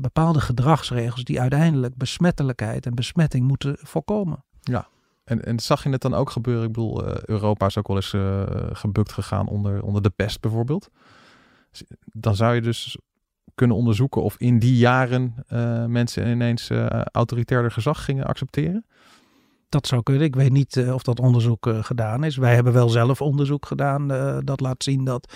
bepaalde 0.00 0.40
gedragsregels 0.40 1.24
die 1.24 1.40
uiteindelijk 1.40 1.96
besmettelijkheid 1.96 2.86
en 2.86 2.94
besmetting 2.94 3.46
moeten 3.46 3.76
voorkomen. 3.78 4.44
En, 5.24 5.44
en 5.44 5.60
zag 5.60 5.82
je 5.82 5.90
het 5.90 6.00
dan 6.00 6.14
ook 6.14 6.30
gebeuren? 6.30 6.62
Ik 6.66 6.72
bedoel, 6.72 7.04
Europa 7.28 7.66
is 7.66 7.78
ook 7.78 7.86
wel 7.88 7.96
eens 7.96 8.14
gebukt 8.78 9.12
gegaan 9.12 9.46
onder, 9.48 9.82
onder 9.82 10.02
de 10.02 10.10
pest 10.10 10.40
bijvoorbeeld. 10.40 10.88
S- 11.70 11.84
Dan 12.04 12.36
zou 12.36 12.54
je 12.54 12.60
dus 12.60 12.98
kunnen 13.54 13.76
onderzoeken 13.76 14.22
of 14.22 14.36
in 14.38 14.58
die 14.58 14.76
jaren 14.76 15.34
eh, 15.46 15.84
mensen 15.84 16.28
ineens 16.28 16.70
eh 16.70 16.86
autoritairder 17.12 17.70
gezag 17.70 18.04
gingen 18.04 18.26
accepteren. 18.26 18.84
Dat 19.68 19.86
zou 19.86 20.02
kunnen. 20.02 20.24
Ik 20.24 20.34
weet 20.34 20.52
niet 20.52 20.76
eh, 20.76 20.94
of 20.94 21.02
dat 21.02 21.20
onderzoek 21.20 21.68
gedaan 21.80 22.24
is. 22.24 22.36
Wij 22.36 22.54
hebben 22.54 22.72
wel 22.72 22.88
zelf 22.88 23.20
onderzoek 23.20 23.66
gedaan 23.66 24.08
dat 24.44 24.60
laat 24.60 24.82
zien 24.82 25.04
dat 25.04 25.34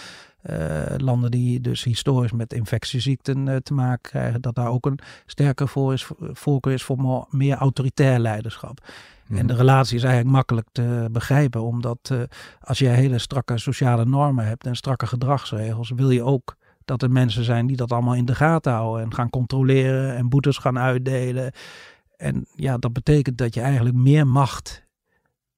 landen 0.96 1.30
die 1.30 1.60
dus 1.60 1.84
historisch 1.84 2.32
met 2.32 2.52
infectieziekten 2.52 3.62
te 3.62 3.74
maken 3.74 4.10
krijgen, 4.10 4.40
dat 4.40 4.54
daar 4.54 4.68
ook 4.68 4.86
een 4.86 4.98
sterker 5.26 5.68
voor 5.68 5.92
is, 5.92 6.06
voorkeur 6.18 6.72
is 6.72 6.82
voor 6.82 7.26
meer 7.30 7.56
autoritair 7.56 8.18
leiderschap. 8.18 8.80
Mhm. 9.26 9.38
En 9.38 9.46
de 9.46 9.54
relatie 9.54 9.96
is 9.96 10.02
eigenlijk 10.02 10.34
makkelijk 10.34 10.68
te 10.72 11.08
begrijpen, 11.12 11.62
omdat 11.62 12.14
als 12.60 12.78
je 12.78 12.88
hele 12.88 13.18
strakke 13.18 13.58
sociale 13.58 14.04
normen 14.04 14.46
hebt 14.46 14.66
en 14.66 14.76
strakke 14.76 15.06
gedragsregels, 15.06 15.92
wil 15.96 16.10
je 16.10 16.22
ook 16.22 16.56
dat 16.86 17.02
er 17.02 17.10
mensen 17.10 17.44
zijn 17.44 17.66
die 17.66 17.76
dat 17.76 17.92
allemaal 17.92 18.14
in 18.14 18.24
de 18.24 18.34
gaten 18.34 18.72
houden 18.72 19.04
en 19.04 19.14
gaan 19.14 19.30
controleren 19.30 20.16
en 20.16 20.28
boetes 20.28 20.58
gaan 20.58 20.78
uitdelen. 20.78 21.52
En 22.16 22.46
ja, 22.54 22.78
dat 22.78 22.92
betekent 22.92 23.38
dat 23.38 23.54
je 23.54 23.60
eigenlijk 23.60 23.96
meer 23.96 24.26
macht 24.26 24.84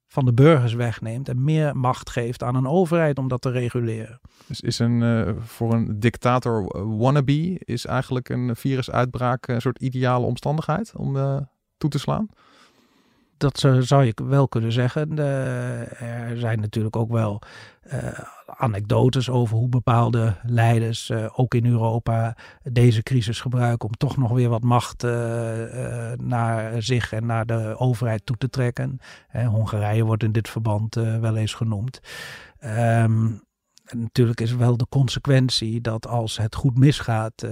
van 0.07 0.25
de 0.25 0.33
burgers 0.33 0.75
wegneemt 0.75 1.29
en 1.29 1.45
meer 1.45 1.77
macht 1.77 2.11
geeft 2.11 2.43
aan 2.43 2.55
een 2.55 2.67
overheid 2.67 3.19
om 3.19 3.29
dat 3.29 3.41
te 3.43 3.51
reguleren. 3.51 4.21
Dus 4.47 4.61
is 4.61 4.79
een, 4.79 5.03
eh, 5.03 5.33
voor 5.41 5.73
een 5.73 6.01
dictator 6.01 6.87
wannabe 6.97 7.59
is 7.59 7.87
eigenlijk 7.87 8.29
een 8.29 8.57
virusuitbraak 8.57 9.49
een 9.49 9.61
soort 9.61 9.79
ideale 9.79 10.27
omstandigheid 10.27 10.93
om 10.97 11.17
eh, 11.17 11.37
toe 11.79 11.91
te 11.91 11.99
slaan? 11.99 12.29
Dat 13.37 13.59
zou- 13.59 14.05
je 14.05 14.15
wel 14.25 14.49
kunnen 14.49 14.73
zeggen. 14.73 15.19
Eh, 15.19 16.31
er 16.31 16.39
zijn 16.39 16.61
natuurlijk 16.61 16.97
ook 16.97 17.11
wel 17.11 17.43
eh, 17.83 18.19
anekdotes 18.57 19.31
over 19.31 19.57
hoe 19.57 19.69
bepaalde 19.69 20.37
leiders, 20.43 21.11
eh, 21.11 21.27
ook 21.33 21.55
in 21.55 21.67
Europa, 21.67 22.37
deze 22.63 23.03
crisis 23.03 23.41
gebruiken 23.41 23.89
om 23.89 23.95
toch 23.95 24.17
nog 24.17 24.31
weer 24.31 24.49
wat 24.49 24.63
macht 24.63 25.05
eh, 25.05 26.13
eh, 26.13 26.19
naar 26.19 26.83
zich 26.83 27.13
en 27.13 27.27
naar 27.27 27.47
de 27.47 27.75
overheid 27.79 28.27
toe 28.27 28.37
te 28.37 28.51
trekken. 28.51 28.99
Hongarije 29.33 30.05
wordt 30.05 30.23
in 30.23 30.33
dit 30.33 30.49
verband 30.49 30.95
wel 30.95 31.37
eens 31.37 31.55
genoemd. 31.55 32.01
Ehm, 32.59 33.31
natuurlijk 33.91 34.41
is 34.41 34.55
wel 34.55 34.77
de 34.77 34.87
consequentie 34.89 35.81
dat 35.81 36.07
als 36.07 36.37
het 36.37 36.55
goed 36.55 36.79
misgaat 36.79 37.47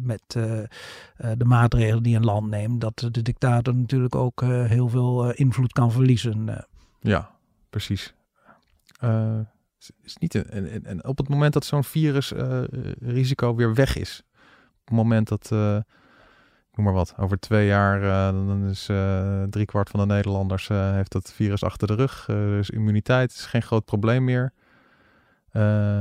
met 0.00 0.22
de 1.36 1.44
maatregelen 1.44 2.02
die 2.02 2.16
een 2.16 2.24
land 2.24 2.50
neemt, 2.50 2.80
dat 2.80 3.08
de 3.10 3.22
dictator 3.22 3.74
natuurlijk 3.74 4.14
ook 4.14 4.40
heel 4.44 4.88
veel 4.88 5.32
invloed 5.32 5.72
kan 5.72 5.92
verliezen. 5.92 6.66
Ja, 7.00 7.30
precies. 7.70 8.14
Eh, 9.82 10.04
is- 10.04 10.16
niet 10.16 10.34
een, 10.34 10.44
en, 10.50 10.84
en- 10.86 11.04
op 11.06 11.18
het 11.18 11.28
moment 11.28 11.52
dat 11.52 11.64
zo'n 11.64 11.84
virusrisico 11.84 13.54
weer 13.54 13.74
weg 13.74 13.96
is, 13.96 14.22
op 14.70 14.84
het 14.84 14.94
moment 14.96 15.28
dat, 15.28 15.48
eh, 15.52 15.58
noem 16.72 16.84
maar 16.84 16.92
wat, 16.92 17.14
over 17.18 17.38
twee 17.38 17.66
jaar, 17.66 18.02
eh, 18.02 18.46
dan 18.46 18.68
is 18.68 18.88
eh 18.88 19.42
driekwart 19.42 19.90
van 19.90 20.00
de 20.00 20.06
Nederlanders 20.06 20.68
eh, 20.68 20.92
heeft 20.92 21.12
dat 21.12 21.32
virus 21.32 21.64
achter 21.64 21.86
de 21.86 21.94
rug, 21.94 22.28
eh, 22.28 22.58
is 22.58 22.70
immuniteit, 22.70 23.30
is 23.32 23.46
geen 23.46 23.62
groot 23.62 23.84
probleem 23.84 24.24
meer. 24.24 24.52
Eh, 25.50 26.00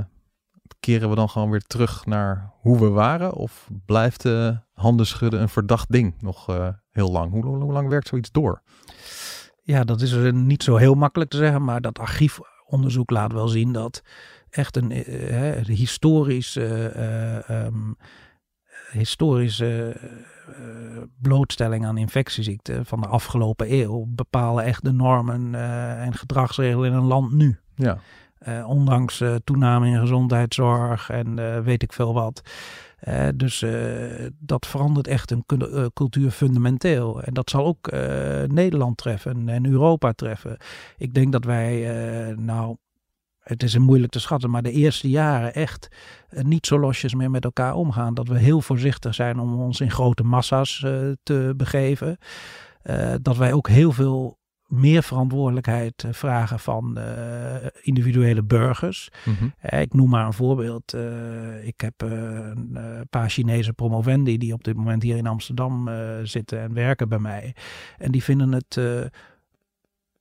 keren 0.80 1.10
we 1.10 1.16
dan 1.16 1.30
gewoon 1.30 1.50
weer 1.50 1.62
terug 1.62 2.06
naar 2.06 2.52
hoe 2.60 2.80
we 2.80 2.90
waren? 2.90 3.34
Of 3.34 3.70
blijft 3.86 4.26
eh, 4.26 4.58
handen 4.74 5.06
schudden 5.08 5.42
een 5.42 5.50
verdacht 5.50 5.92
ding 5.92 6.14
nog 6.22 6.50
eh, 6.50 6.68
heel 6.92 7.12
lang? 7.12 7.32
Hoe, 7.32 7.46
hoe 7.46 7.72
lang 7.74 7.88
werkt 7.90 8.08
zoiets 8.08 8.32
door? 8.32 8.62
Ja, 9.64 9.84
dat 9.84 10.02
is 10.02 10.14
eh, 10.14 10.32
niet 10.32 10.64
zo 10.64 10.76
heel 10.76 10.94
makkelijk 10.94 11.30
te 11.30 11.38
zeggen, 11.38 11.64
maar 11.64 11.82
dat 11.82 12.00
archiefonderzoek 12.72 13.10
laat 13.10 13.32
wel 13.32 13.48
zien 13.48 13.72
dat 13.72 14.04
echt 14.50 14.76
een 14.76 14.92
eh, 14.92 15.30
hè, 15.30 15.62
de 15.62 15.74
historisch, 15.74 16.56
eh, 16.56 16.86
eh, 16.86 17.50
ehm, 17.50 17.94
historische 18.92 19.96
eh, 20.48 21.02
blootstelling 21.22 21.86
aan 21.86 21.98
infectieziekten 21.98 22.86
van 22.86 23.02
de 23.02 23.08
afgelopen 23.08 23.74
eeuw 23.74 24.06
bepalen 24.08 24.64
echt 24.64 24.84
de 24.84 24.92
normen 24.92 25.56
en 26.00 26.14
gedragsregelen 26.14 26.92
in 26.92 26.98
een 26.98 27.04
land 27.04 27.32
nu. 27.32 27.60
Ja, 27.76 27.98
ondanks 28.66 29.24
toename 29.44 29.88
in 29.88 30.00
gezondheidszorg 30.00 31.10
en 31.10 31.64
weet 31.64 31.84
ik 31.84 31.94
veel 31.94 32.14
wat. 32.14 32.42
Eh, 33.02 33.28
dus 33.36 33.62
eh, 33.62 34.28
dat 34.40 34.66
verandert 34.66 35.08
echt 35.08 35.32
een 35.32 35.44
eh, 35.48 35.86
cultuur 35.94 36.32
fundamenteel. 36.32 37.22
En 37.22 37.34
dat 37.34 37.50
zal 37.50 37.66
ook 37.66 37.92
Nederland 38.48 38.98
treffen 38.98 39.50
en 39.50 39.66
Europa 39.66 40.12
treffen. 40.12 40.58
Ik 40.98 41.14
denk 41.14 41.32
dat 41.32 41.46
wij, 41.46 41.86
nou, 42.38 42.76
het 43.40 43.64
is 43.64 43.78
moeilijk 43.78 44.12
te 44.12 44.20
schatten, 44.20 44.50
maar 44.50 44.62
de 44.62 44.72
eerste 44.72 45.10
jaren 45.10 45.54
echt 45.54 45.88
niet 46.30 46.66
zo 46.66 46.80
losjes 46.80 47.14
meer 47.14 47.32
met 47.32 47.44
elkaar 47.44 47.74
omgaan. 47.74 48.14
Dat 48.14 48.28
we 48.28 48.38
heel 48.38 48.62
voorzichtig 48.62 49.16
zijn 49.16 49.40
om 49.40 49.62
ons 49.62 49.80
in 49.80 49.92
grote 49.92 50.24
massa's 50.24 50.86
te 51.24 51.54
begeven. 51.58 52.18
Dat 53.22 53.38
wij 53.38 53.54
ook 53.54 53.68
heel 53.68 53.92
veel 53.92 54.40
meer 54.72 55.04
verantwoordelijkheid 55.04 56.04
eh, 56.04 56.14
vragen 56.14 56.60
van 56.60 56.98
eh, 56.98 57.68
individuele 57.82 58.44
burgers. 58.44 59.10
Mhm. 59.26 59.50
Eh, 59.60 59.82
Ik 59.82 59.94
noem 59.94 60.10
maar 60.10 60.26
een 60.26 60.34
voorbeeld. 60.34 60.96
Ik 61.64 61.82
heb 61.82 61.94
een 62.02 63.08
paar 63.10 63.30
Chinese 63.30 63.74
promovendi 63.74 64.38
die 64.38 64.54
op 64.54 64.64
dit 64.64 64.76
moment 64.76 65.04
hier 65.04 65.18
in 65.18 65.28
Amsterdam 65.28 65.90
zitten 66.24 66.60
en 66.62 66.74
werken 66.74 67.10
bij 67.10 67.20
mij. 67.20 67.56
En 67.98 68.12
die 68.12 68.24
vinden 68.24 68.52
het 68.52 68.80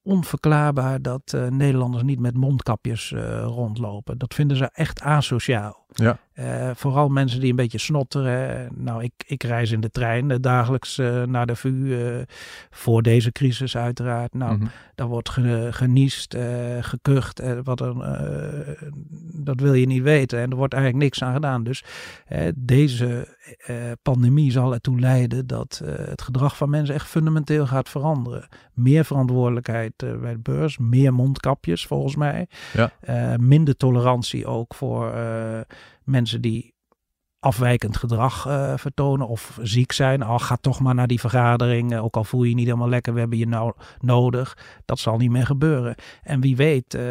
onverklaarbaar 0.02 1.02
dat 1.02 1.36
Nederlanders 1.50 2.02
niet 2.02 2.20
met 2.20 2.36
mondkapjes 2.36 3.12
rondlopen. 3.42 4.18
Dat 4.18 4.34
vinden 4.34 4.56
ze 4.56 4.70
echt 4.72 5.00
asociaal. 5.00 5.79
Ja. 5.92 6.18
Eh, 6.32 6.70
vooral 6.74 7.08
mensen 7.08 7.40
die 7.40 7.50
een 7.50 7.56
beetje 7.56 7.78
snotteren. 7.78 8.68
Nou, 8.74 9.02
ik, 9.02 9.12
ik 9.26 9.42
reis 9.42 9.70
in 9.70 9.80
de 9.80 9.90
trein 9.90 10.30
eh, 10.30 10.36
dagelijks 10.40 10.98
eh, 10.98 11.22
naar 11.22 11.46
de 11.46 11.56
VU. 11.56 11.78
voor 12.70 13.02
deze 13.02 13.32
crisis 13.32 13.76
uiteraard. 13.76 14.34
Nou, 14.34 14.56
Mhm. 14.56 14.66
daar 14.94 15.06
wordt 15.06 15.28
ge, 15.28 15.68
geniest, 15.70 16.36
gekucht. 16.80 17.42
wat 17.64 17.80
een, 17.80 18.02
dat 19.32 19.60
wil 19.60 19.74
je 19.74 19.86
niet 19.86 20.02
weten. 20.02 20.38
En 20.40 20.50
er 20.50 20.56
wordt 20.56 20.74
eigenlijk 20.74 21.04
niks 21.04 21.22
aan 21.22 21.32
gedaan. 21.34 21.64
Dus 21.64 21.84
deze 22.54 23.36
pandemie 24.02 24.50
zal 24.52 24.72
ertoe 24.72 25.00
leiden 25.00 25.46
dat 25.46 25.82
het 25.84 26.22
gedrag 26.22 26.56
van 26.56 26.70
mensen 26.70 26.94
echt 26.94 27.06
fundamenteel 27.06 27.66
gaat 27.66 27.88
veranderen. 27.88 28.48
Meer 28.74 29.04
verantwoordelijkheid 29.04 29.92
bij 29.96 30.32
de 30.32 30.38
beurs, 30.42 30.78
meer 30.78 31.14
mondkapjes 31.14 31.86
volgens 31.86 32.16
mij. 32.16 32.48
Ja. 32.72 33.36
Minder 33.36 33.76
tolerantie 33.76 34.46
ook 34.46 34.74
voor 34.74 35.12
mensen 36.04 36.40
die 36.40 36.74
afwijkend 37.40 37.96
gedrag 37.96 38.46
eh, 38.46 38.72
vertonen 38.76 39.28
of 39.28 39.58
ziek 39.62 39.92
zijn. 39.92 40.22
Al 40.22 40.38
ga 40.38 40.56
toch 40.60 40.80
maar 40.80 40.94
naar 40.94 41.06
die 41.06 41.20
vergadering, 41.20 41.92
eh, 41.92 42.04
ook 42.04 42.16
al 42.16 42.24
voel 42.24 42.42
je 42.42 42.48
je 42.48 42.54
niet 42.54 42.66
helemaal 42.66 42.88
lekker, 42.88 43.14
we 43.14 43.20
hebben 43.20 43.38
je 43.38 43.48
nou 43.48 43.72
nodig. 43.98 44.56
Dat 44.84 44.98
zal 44.98 45.16
niet 45.16 45.30
meer 45.30 45.46
gebeuren. 45.46 45.94
En 46.22 46.40
wie 46.40 46.56
weet 46.56 46.94
eh, 46.94 47.02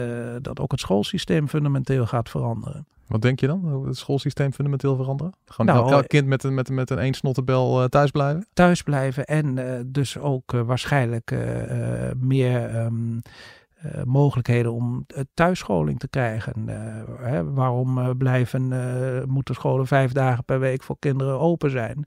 dat 0.42 0.60
ook 0.60 0.72
het 0.72 0.80
schoolsysteem 0.80 1.48
fundamenteel 1.48 2.06
gaat 2.06 2.30
veranderen. 2.30 2.88
Wat 3.08 3.22
denk 3.22 3.40
je 3.40 3.48
dan? 3.48 3.86
Het 3.86 3.98
schoolsysteem 3.98 4.54
fundamenteel 4.54 4.96
veranderen? 4.96 5.34
Gewoon 5.46 5.76
Nou, 5.76 5.92
elk, 5.92 6.08
kind 6.08 6.28
met 6.28 6.44
een, 6.44 6.54
met, 6.54 6.70
met 6.70 6.90
een 6.90 7.14
eh, 7.14 7.84
thuis 7.86 8.12
blijven? 8.12 8.48
thuis 8.54 8.82
blijven 8.82 9.26
en 9.26 9.58
dus 9.92 10.18
ook 10.18 10.52
waarschijnlijk 10.52 11.32
meer 12.18 12.66
ehm, 12.66 13.18
eh, 13.80 14.04
mogelijkheden 14.04 14.74
om 14.74 15.04
eh, 15.08 15.24
thuisscholing 15.34 16.00
te 16.00 16.08
krijgen. 16.08 16.54
Eh, 16.70 17.04
hè, 17.20 17.52
waarom 17.52 18.18
blijven, 18.18 18.68
moeten 19.28 19.56
scholen 19.56 19.88
vijf 19.88 20.12
dagen 20.12 20.44
per 20.44 20.60
week 20.60 20.84
voor 20.84 21.00
kinderen 21.00 21.40
open 21.40 21.70
zijn? 21.70 22.06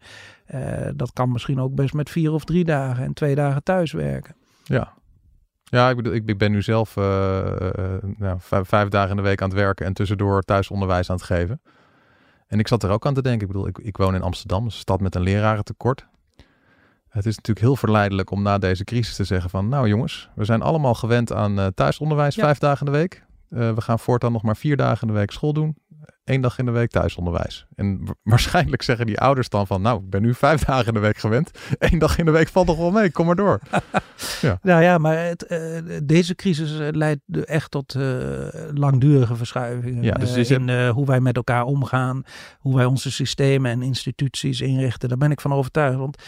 Dat 0.97 1.13
kan 1.13 1.33
misschien 1.33 1.61
ook 1.61 1.75
best 1.75 1.95
met 1.95 2.11
vier 2.11 2.33
of 2.33 2.45
drie 2.45 2.65
dagen 2.65 3.05
en 3.05 3.13
twee 3.13 3.35
dagen 3.35 3.63
thuiswerken. 3.63 4.35
Ja. 4.65 4.93
Ja, 5.65 5.91
ik, 5.91 5.97
bedoel, 5.97 6.13
ik, 6.13 6.39
ben 6.39 6.51
nu 6.51 6.63
zelf 6.63 6.95
nou, 8.17 8.37
vijf, 8.41 8.89
dagen 8.89 9.11
in 9.11 9.17
de 9.17 9.23
week 9.23 9.43
aan 9.43 9.49
het 9.49 9.59
werken 9.59 9.87
en 9.87 9.93
tussendoor 9.93 10.43
thuisonderwijs 10.43 11.11
aan 11.11 11.17
het 11.17 11.25
geven. 11.25 11.61
En 12.47 12.59
ik 12.59 12.69
zat 12.69 12.83
er 12.83 12.91
ook 12.91 13.07
aan 13.07 13.15
te 13.15 13.23
denken. 13.23 13.41
Ik 13.41 13.53
bedoel, 13.53 13.67
ik, 13.67 13.79
ik 13.79 13.97
woon 13.97 14.15
in 14.15 14.23
Amsterdam, 14.23 14.65
een 14.65 14.71
stad 14.71 15.01
met 15.01 15.15
een 15.15 15.23
lerarentekort. 15.23 16.07
Het 17.13 17.27
is 17.27 17.37
natuurlijk 17.37 17.67
heel 17.67 17.77
verleidelijk 17.77 18.31
om 18.31 18.43
na 18.43 18.59
deze 18.59 18.85
crisis 18.85 19.17
te 19.17 19.25
zeggen 19.25 19.51
van... 19.51 19.69
nou 19.69 19.89
jongens, 19.89 20.29
we 20.35 20.45
zijn 20.45 20.63
allemaal 20.63 20.95
gewend 20.95 21.33
aan 21.33 21.59
eh, 21.61 21.67
thuisonderwijs 21.67 22.35
Ja. 22.35 22.43
vijf 22.43 22.59
dagen 22.59 22.87
in 22.87 22.93
de 22.93 22.99
week. 22.99 23.25
Eh, 23.51 23.75
we 23.75 23.81
gaan 23.81 23.99
voortaan 23.99 24.33
nog 24.33 24.43
maar 24.43 24.57
vier 24.57 24.77
dagen 24.77 25.01
in 25.09 25.15
de 25.15 25.19
week 25.19 25.31
school 25.31 25.53
doen. 25.53 25.77
Eén 26.25 26.41
dag 26.41 26.59
in 26.59 26.65
de 26.65 26.71
week 26.71 26.91
thuisonderwijs. 26.91 27.67
En 27.75 28.05
wa- 28.05 28.15
waarschijnlijk 28.33 28.83
zeggen 28.83 29.07
die 29.07 29.21
ouders 29.21 29.49
dan 29.49 29.67
van... 29.67 29.83
nou, 29.83 30.01
ik 30.03 30.11
ben 30.11 30.23
nu 30.23 30.35
vijf 30.35 30.65
dagen 30.65 30.87
in 30.87 30.95
de 30.95 31.01
week 31.01 31.17
gewend. 31.17 31.51
Eén 31.79 31.99
dag 31.99 32.19
in 32.19 32.25
de 32.25 32.31
week 32.31 32.49
valt 32.49 32.67
toch 32.67 32.77
wel 32.77 32.91
mee, 32.91 33.11
kom 33.13 33.27
maar 33.27 33.37
door. 33.37 33.61
Nou 34.63 34.83
ja, 34.83 34.99
maar 34.99 35.19
het, 35.25 35.47
eh, 35.47 35.59
deze 36.05 36.35
crisis 36.35 36.71
leidt 36.91 37.21
echt 37.45 37.71
tot 37.71 37.95
langdurige 38.75 39.37
verschuivingen. 39.37 40.03
Ja, 40.03 40.13
dus 40.15 40.51
in 40.51 40.87
hoe 40.89 41.07
wij 41.07 41.21
met 41.21 41.37
elkaar 41.37 41.65
omgaan, 41.65 42.23
hoe 42.59 42.75
wij 42.77 42.85
onze 42.85 43.11
systemen 43.11 43.71
en 43.71 43.83
instituties 43.83 44.61
inrichten. 44.61 45.09
Daar 45.09 45.19
ben 45.19 45.31
ik 45.31 45.41
van 45.41 45.53
overtuigd. 45.53 45.97
Want 45.99 46.23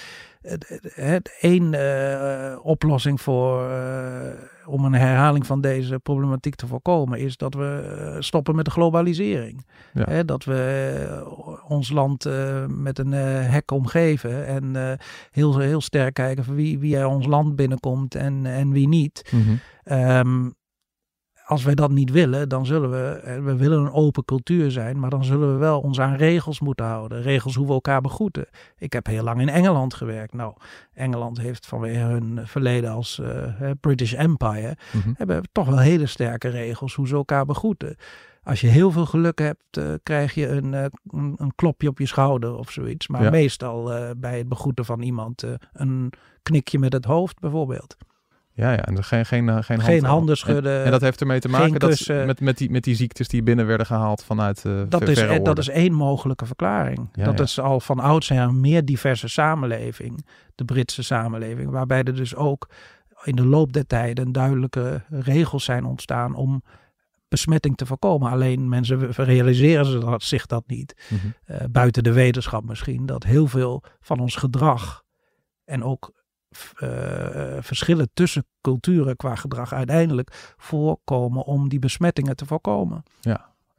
het, 0.45 1.39
eh, 1.41 2.59
oplossing 2.63 3.21
voor, 3.21 3.71
eh, 3.71 4.67
om 4.67 4.85
een 4.85 4.93
herhaling 4.93 5.47
van 5.47 5.61
deze 5.61 5.99
problematiek 5.99 6.55
te 6.55 6.67
voorkomen, 6.67 7.19
is 7.19 7.37
dat 7.37 7.55
we 7.55 7.97
eh, 7.99 8.21
stoppen 8.21 8.55
met 8.55 8.65
de 8.65 8.71
globalisering. 8.71 9.67
Ja. 9.93 10.05
Hè, 10.09 10.25
dat 10.25 10.45
we 10.45 11.61
ons 11.69 11.91
land 11.91 12.29
met 12.69 12.99
een 12.99 13.13
hek 13.13 13.71
omgeven 13.71 14.47
en 14.47 14.99
heel, 15.31 15.59
heel 15.59 15.81
sterk 15.81 16.15
kijken 16.15 16.45
van 16.45 16.55
wie, 16.55 16.79
wie 16.79 16.97
er 16.97 17.07
ons 17.07 17.27
land 17.27 17.57
binnenkomt 17.57 18.15
en, 18.15 18.47
en 18.47 18.71
wie 18.71 18.89
niet. 18.89 19.33
Ehm, 19.85 20.49
als 21.47 21.65
wij 21.65 21.75
dat 21.75 21.91
niet 21.91 22.11
willen, 22.11 22.49
dan 22.49 22.67
zullen 22.67 22.91
we, 22.91 23.21
eh, 23.25 23.43
we 23.45 23.57
willen 23.57 23.79
een 23.79 23.93
open 23.93 24.25
cultuur 24.25 24.71
zijn, 24.71 25.01
maar 25.01 25.11
dan 25.11 25.25
zullen 25.25 25.53
we 25.53 25.59
wel 25.59 25.81
ons 25.81 26.01
aan 26.01 26.15
regels 26.17 26.61
moeten 26.61 26.85
houden. 26.87 27.23
Regels 27.23 27.55
hoe 27.55 27.67
we 27.67 27.73
elkaar 27.73 28.01
begroeten. 28.01 28.47
Ik 28.79 28.93
heb 28.93 29.07
heel 29.07 29.23
lang 29.25 29.41
in 29.41 29.49
Engeland 29.49 29.95
gewerkt. 29.95 30.33
Nou, 30.35 30.55
Engeland 30.95 31.41
heeft 31.41 31.67
vanwege 31.67 31.99
hun 32.01 32.41
verleden 32.45 32.91
als 32.91 33.19
eh, 33.21 33.71
British 33.81 34.13
Empire, 34.15 34.77
Mhm. 34.93 35.11
hebben 35.15 35.43
toch 35.53 35.67
wel 35.67 35.79
hele 35.79 36.07
sterke 36.07 36.49
regels 36.49 36.95
hoe 36.95 37.09
ze 37.09 37.15
elkaar 37.15 37.45
begroeten. 37.45 37.97
Als 38.43 38.61
je 38.61 38.67
heel 38.67 38.91
veel 38.91 39.07
geluk 39.07 39.39
hebt, 39.39 39.77
eh, 39.77 39.85
krijg 40.03 40.35
je 40.35 40.49
een, 40.49 40.73
een, 40.73 40.93
een 41.37 41.53
klopje 41.55 41.89
op 41.89 41.99
je 41.99 42.07
schouder 42.07 42.55
of 42.57 42.71
zoiets. 42.71 43.09
Maar 43.09 43.23
Ja. 43.23 43.31
meestal 43.31 43.91
bij 44.17 44.39
het 44.39 44.49
begroeten 44.49 44.85
van 44.85 45.03
iemand 45.03 45.45
een 45.73 46.13
knikje 46.43 46.79
met 46.79 46.93
het 46.93 47.05
hoofd 47.05 47.41
bijvoorbeeld. 47.41 47.97
Ja, 48.57 48.71
ja, 48.73 48.85
en 48.85 48.97
er 48.97 49.05
geen, 49.05 49.27
geen, 49.27 49.49
eh, 49.49 49.55
geen, 49.55 49.81
Geen 49.81 49.93
hand- 50.01 50.13
handen 50.13 50.37
schudden. 50.37 50.79
En, 50.79 50.85
en 50.85 50.91
dat 50.91 51.01
heeft 51.01 51.21
ermee 51.21 51.41
te 51.41 51.49
maken 51.49 51.79
dat 51.81 52.07
met, 52.09 52.41
met, 52.41 52.59
die, 52.59 52.71
met 52.71 52.85
die 52.85 52.95
ziektes 52.95 53.29
die 53.29 53.43
binnen 53.43 53.67
werden 53.67 53.87
gehaald 53.87 54.25
vanuit 54.25 54.65
eh 54.65 54.83
Dat 54.89 55.09
is, 55.09 55.43
dat 55.43 55.59
is 55.59 55.69
één 55.69 55.93
mogelijke 55.93 56.47
verklaring. 56.47 57.09
Ja, 57.13 57.25
dat 57.25 57.39
ja. 57.39 57.45
is 57.45 57.61
al 57.61 57.81
van 57.81 57.99
oudsher 58.01 58.39
een 58.39 58.61
meer 58.61 58.85
diverse 58.85 59.29
samenleving, 59.29 60.27
de 60.55 60.65
Britse 60.65 61.03
samenleving, 61.03 61.71
waarbij 61.71 62.03
er 62.03 62.15
dus 62.15 62.35
ook 62.35 62.69
in 63.25 63.37
de 63.37 63.47
loop 63.47 63.73
der 63.73 63.87
tijden 63.87 64.33
duidelijke 64.33 65.03
regels 65.09 65.65
zijn 65.65 65.85
ontstaan 65.85 66.35
om 66.35 66.63
besmetting 67.29 67.77
te 67.77 67.87
voorkomen. 67.87 68.31
Alleen 68.31 68.69
mensen 68.69 69.11
realiseren 69.13 69.85
ze 69.87 69.99
dat, 69.99 70.23
zich 70.23 70.47
dat 70.47 70.65
niet, 70.67 71.07
Mhm. 71.11 71.27
eh, 71.45 71.67
buiten 71.71 72.03
de 72.03 72.13
wetenschap 72.13 72.65
misschien, 72.65 73.07
dat 73.07 73.25
heel 73.25 73.47
veel 73.47 73.83
van 74.01 74.21
ons 74.21 74.37
gedrag 74.37 75.03
en 75.65 75.83
ook 75.85 76.13
eh, 76.77 76.89
verschillen 77.61 78.09
tussen 78.15 78.45
culturen 78.61 79.17
qua 79.17 79.35
gedrag 79.35 79.73
uiteindelijk 79.73 80.55
voorkomen 80.57 81.45
om 81.45 81.69
die 81.69 81.79
besmettingen 81.79 82.37
te 82.37 82.47
voorkomen. 82.47 83.03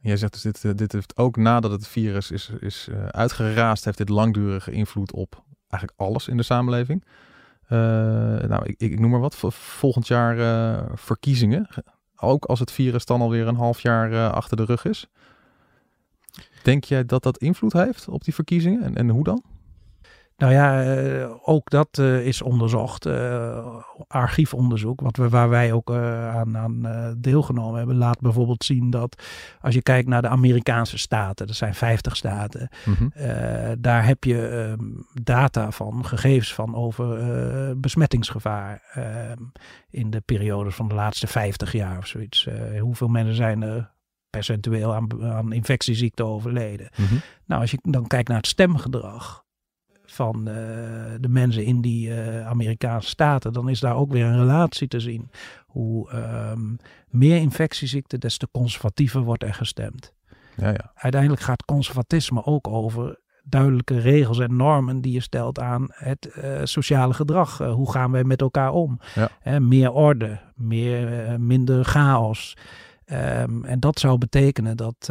Jij 0.00 0.16
zegt 0.16 0.32
dus 0.32 0.42
dit, 0.42 0.64
eh, 0.64 0.70
dit 0.74 0.92
heeft 0.92 1.16
ook 1.16 1.36
nadat 1.36 1.70
het 1.70 1.88
virus 1.88 2.30
is, 2.30 2.50
is 2.60 2.88
eh, 2.90 3.06
uitgeraasd, 3.06 3.84
heeft 3.84 3.98
dit 3.98 4.08
langdurige 4.08 4.70
invloed 4.72 5.12
op 5.12 5.42
eigenlijk 5.68 6.00
alles 6.00 6.28
in 6.28 6.36
de 6.36 6.42
samenleving. 6.42 7.04
Eh, 7.66 7.78
nou, 8.48 8.60
ik, 8.64 8.74
ik 8.80 9.00
noem 9.00 9.10
maar 9.10 9.20
wat. 9.20 9.36
Vo- 9.36 9.50
Volgend 9.50 10.06
jaar 10.06 10.38
eh, 10.38 10.82
verkiezingen. 10.94 11.68
Ook 12.16 12.44
als 12.44 12.60
het 12.60 12.70
virus 12.70 13.04
dan 13.04 13.20
alweer 13.20 13.46
een 13.46 13.56
half 13.56 13.80
jaar 13.80 14.12
eh, 14.12 14.30
achter 14.32 14.56
de 14.56 14.64
rug 14.64 14.84
is. 14.84 15.06
Denk 16.62 16.84
jij 16.84 17.04
dat 17.04 17.22
dat 17.22 17.38
invloed 17.38 17.72
heeft 17.72 18.08
op 18.08 18.24
die 18.24 18.34
verkiezingen? 18.34 18.82
En, 18.82 18.96
en 18.96 19.08
hoe 19.08 19.24
dan? 19.24 19.42
Nou 20.36 20.52
ja, 20.52 20.82
eh, 20.94 21.30
ook 21.42 21.70
dat 21.70 21.98
eh, 21.98 22.26
is 22.26 22.42
onderzocht. 22.42 23.06
eh, 23.06 23.76
archiefonderzoek, 24.08 25.00
wat 25.00 25.16
we, 25.16 25.28
waar 25.28 25.48
wij 25.48 25.72
ook 25.72 25.90
aan, 25.92 26.56
aan 26.56 26.86
deelgenomen 27.18 27.78
hebben, 27.78 27.96
laat 27.96 28.20
bijvoorbeeld 28.20 28.64
zien 28.64 28.90
dat 28.90 29.22
als 29.60 29.74
je 29.74 29.82
kijkt 29.82 30.08
naar 30.08 30.22
de 30.22 30.28
Amerikaanse 30.28 30.98
staten, 30.98 31.46
dat 31.46 31.56
zijn 31.56 31.74
50 31.74 32.16
staten, 32.16 32.68
Mhm. 32.84 33.08
daar 33.80 34.06
heb 34.06 34.24
je 34.24 34.48
ehm, 34.48 34.84
data 35.22 35.70
van, 35.70 36.04
gegevens 36.06 36.54
van 36.54 36.74
over 36.74 37.80
besmettingsgevaar 37.80 38.82
ehm, 38.92 39.42
in 39.90 40.10
de 40.10 40.20
periode 40.20 40.70
van 40.70 40.88
de 40.88 40.94
laatste 40.94 41.26
50 41.26 41.72
jaar 41.72 41.98
of 41.98 42.06
zoiets. 42.06 42.48
Hoeveel 42.80 43.08
mensen 43.08 43.34
zijn 43.34 43.62
er 43.62 43.90
percentueel 44.30 44.94
aan, 44.94 45.24
aan 45.24 45.52
infectieziekten 45.52 46.26
overleden? 46.26 46.88
Mhm. 46.96 47.14
Nou, 47.46 47.60
als 47.60 47.70
je 47.70 47.78
dan 47.82 48.06
kijkt 48.06 48.28
naar 48.28 48.36
het 48.36 48.46
stemgedrag 48.46 49.44
van 50.16 50.48
eh, 50.48 50.54
de 51.20 51.28
mensen 51.28 51.64
in 51.64 51.80
die 51.80 52.14
eh, 52.14 52.46
Amerikaanse 52.46 53.08
staten, 53.08 53.52
dan 53.52 53.68
is 53.68 53.80
daar 53.80 53.96
ook 53.96 54.12
weer 54.12 54.24
een 54.24 54.38
relatie 54.38 54.88
te 54.88 55.00
zien. 55.00 55.30
Hoe 55.66 56.10
ehm, 56.10 56.74
meer 57.08 57.36
infectieziekten, 57.36 58.20
des 58.20 58.38
te 58.38 58.48
conservatiever 58.52 59.20
wordt 59.20 59.42
er 59.42 59.54
gestemd. 59.54 60.14
Ja, 60.56 60.68
ja. 60.68 60.92
Uiteindelijk 60.94 61.42
gaat 61.42 61.64
conservatisme 61.64 62.44
ook 62.44 62.68
over 62.68 63.18
duidelijke 63.42 63.98
regels 63.98 64.38
en 64.38 64.56
normen 64.56 65.00
die 65.00 65.12
je 65.12 65.20
stelt 65.20 65.58
aan 65.58 65.86
het 65.90 66.26
eh, 66.26 66.60
sociale 66.64 67.14
gedrag. 67.14 67.58
Hoe 67.58 67.90
gaan 67.90 68.10
wij 68.10 68.24
met 68.24 68.40
elkaar 68.40 68.72
om? 68.72 69.00
Ja. 69.14 69.28
Hè, 69.40 69.60
meer 69.60 69.92
orde, 69.92 70.40
meer, 70.54 71.40
minder 71.40 71.84
chaos. 71.84 72.56
Ehm, 73.04 73.64
en 73.64 73.80
dat 73.80 73.98
zou 73.98 74.18
betekenen 74.18 74.76
dat 74.76 75.10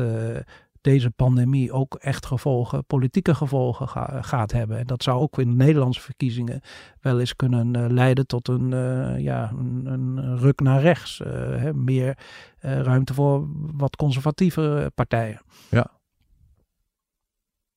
deze 0.85 1.11
pandemie 1.11 1.71
ook 1.71 1.95
echt 1.95 2.25
gevolgen, 2.25 2.85
politieke 2.85 3.35
gevolgen 3.35 3.87
ga- 3.87 4.21
gaat 4.21 4.51
hebben. 4.51 4.77
En 4.77 4.87
dat 4.87 5.03
zou 5.03 5.19
ook 5.19 5.39
in 5.39 5.49
de 5.49 5.55
Nederlandse 5.55 6.01
verkiezingen 6.01 6.61
wel 7.01 7.19
eens 7.19 7.35
kunnen 7.35 7.75
eh, 7.75 7.85
leiden 7.89 8.27
tot 8.27 8.47
een, 8.47 8.73
eh, 8.73 9.19
ja, 9.19 9.51
een, 9.51 9.85
een 9.85 10.37
ruk 10.37 10.59
naar 10.59 10.81
rechts. 10.81 11.21
Eh, 11.21 11.31
hè, 11.31 11.73
meer 11.73 12.17
ruimte 12.59 13.13
voor 13.13 13.47
wat 13.77 13.95
conservatieve 13.95 14.91
partijen. 14.95 15.41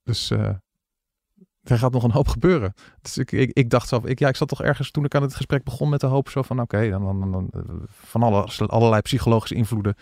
Dus 0.03 0.31
eh, 0.31 0.55
er 1.63 1.79
gaat 1.79 1.93
nog 1.93 2.03
een 2.03 2.11
hoop 2.11 2.29
gebeuren. 2.29 2.75
Dus 3.03 3.19
ik, 3.19 3.31
ik, 3.33 3.71
dacht 3.71 3.89
zelf, 3.89 4.05
ik, 4.05 4.19
ja, 4.19 4.29
ik 4.29 4.37
zat 4.37 4.49
toch 4.49 4.63
ergens 4.63 4.91
toen 4.91 5.05
ik 5.05 5.15
aan 5.15 5.23
het 5.23 5.35
gesprek 5.35 5.65
begon 5.65 5.89
met 5.89 6.01
de 6.01 6.07
hoop 6.07 6.29
zo 6.29 6.43
van, 6.43 6.61
oké, 6.61 6.91
dan, 6.91 7.21
dan, 7.21 7.33
dan, 7.33 7.51
van 7.89 8.23
alle, 8.23 8.49
allerlei 8.67 9.01
psychologische 9.03 9.55
invloeden 9.55 9.95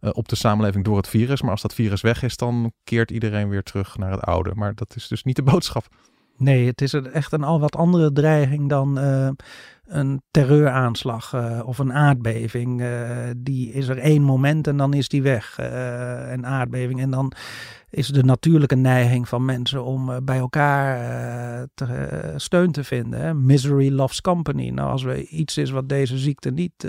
eh, 0.00 0.10
op 0.12 0.28
de 0.28 0.36
samenleving 0.36 0.84
door 0.84 0.96
het 0.96 1.08
virus. 1.08 1.42
Maar 1.42 1.50
als 1.50 1.62
dat 1.62 1.74
virus 1.74 2.00
weg 2.00 2.22
is, 2.22 2.36
dan 2.36 2.72
keert 2.84 3.10
iedereen 3.10 3.48
weer 3.48 3.62
terug 3.62 3.96
naar 3.96 4.10
het 4.10 4.20
oude. 4.20 4.54
Maar 4.54 4.74
dat 4.74 4.96
is 4.96 5.08
dus 5.08 5.22
niet 5.22 5.36
de 5.36 5.42
boodschap. 5.52 5.86
Nee, 6.36 6.66
het 6.66 6.80
is 6.80 6.92
echt 6.92 7.32
een 7.32 7.44
al 7.44 7.60
wat 7.60 7.76
andere 7.76 8.12
dreiging 8.12 8.68
dan 8.68 8.98
uh, 8.98 9.30
een 9.90 10.22
terreuraanslag 10.30 11.32
uh, 11.34 11.60
of 11.64 11.78
een 11.78 11.92
aardbeving. 11.92 12.80
Uh, 12.80 13.08
die 13.36 13.72
is 13.72 13.88
er 13.88 13.98
één 13.98 14.22
moment 14.22 14.66
en 14.66 14.76
dan 14.76 14.94
is 14.94 15.08
die 15.08 15.22
weg. 15.22 15.58
een 16.30 16.46
aardbeving. 16.46 17.00
En 17.00 17.10
dan 17.10 17.32
is 17.90 18.08
de 18.08 18.24
natuurlijke 18.24 18.74
neiging 18.74 19.28
van 19.28 19.44
mensen 19.44 19.84
om 19.84 20.24
bij 20.24 20.38
elkaar 20.38 21.66
te, 21.74 22.32
steun 22.36 22.72
te 22.72 22.84
vinden. 22.84 23.20
Hè? 23.20 23.34
Misery 23.34 23.92
loves 23.92 24.20
company. 24.20 24.68
Nou, 24.68 24.90
als 24.90 25.04
er 25.04 25.18
iets 25.18 25.56
is 25.56 25.70
wat 25.70 25.88
deze 25.88 26.18
ziekte 26.18 26.50
niet 26.50 26.86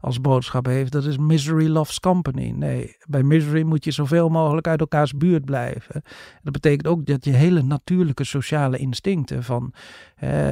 als 0.00 0.20
boodschap 0.20 0.66
heeft, 0.66 0.92
dat 0.92 1.04
is 1.04 1.18
misery 1.18 1.68
loves 1.68 2.00
company. 2.00 2.50
Nee, 2.50 2.96
bij 3.08 3.22
misery 3.22 3.62
moet 3.62 3.84
je 3.84 3.90
zoveel 3.90 4.28
mogelijk 4.28 4.66
uit 4.66 4.80
elkaars 4.80 5.12
buurt 5.12 5.44
blijven. 5.44 6.02
Dat 6.42 6.52
betekent 6.52 6.86
ook 6.86 7.06
dat 7.06 7.24
je 7.24 7.32
hele 7.32 7.62
natuurlijke 7.62 8.24
sociale 8.24 8.78
instincten 8.78 9.42
van 9.42 9.72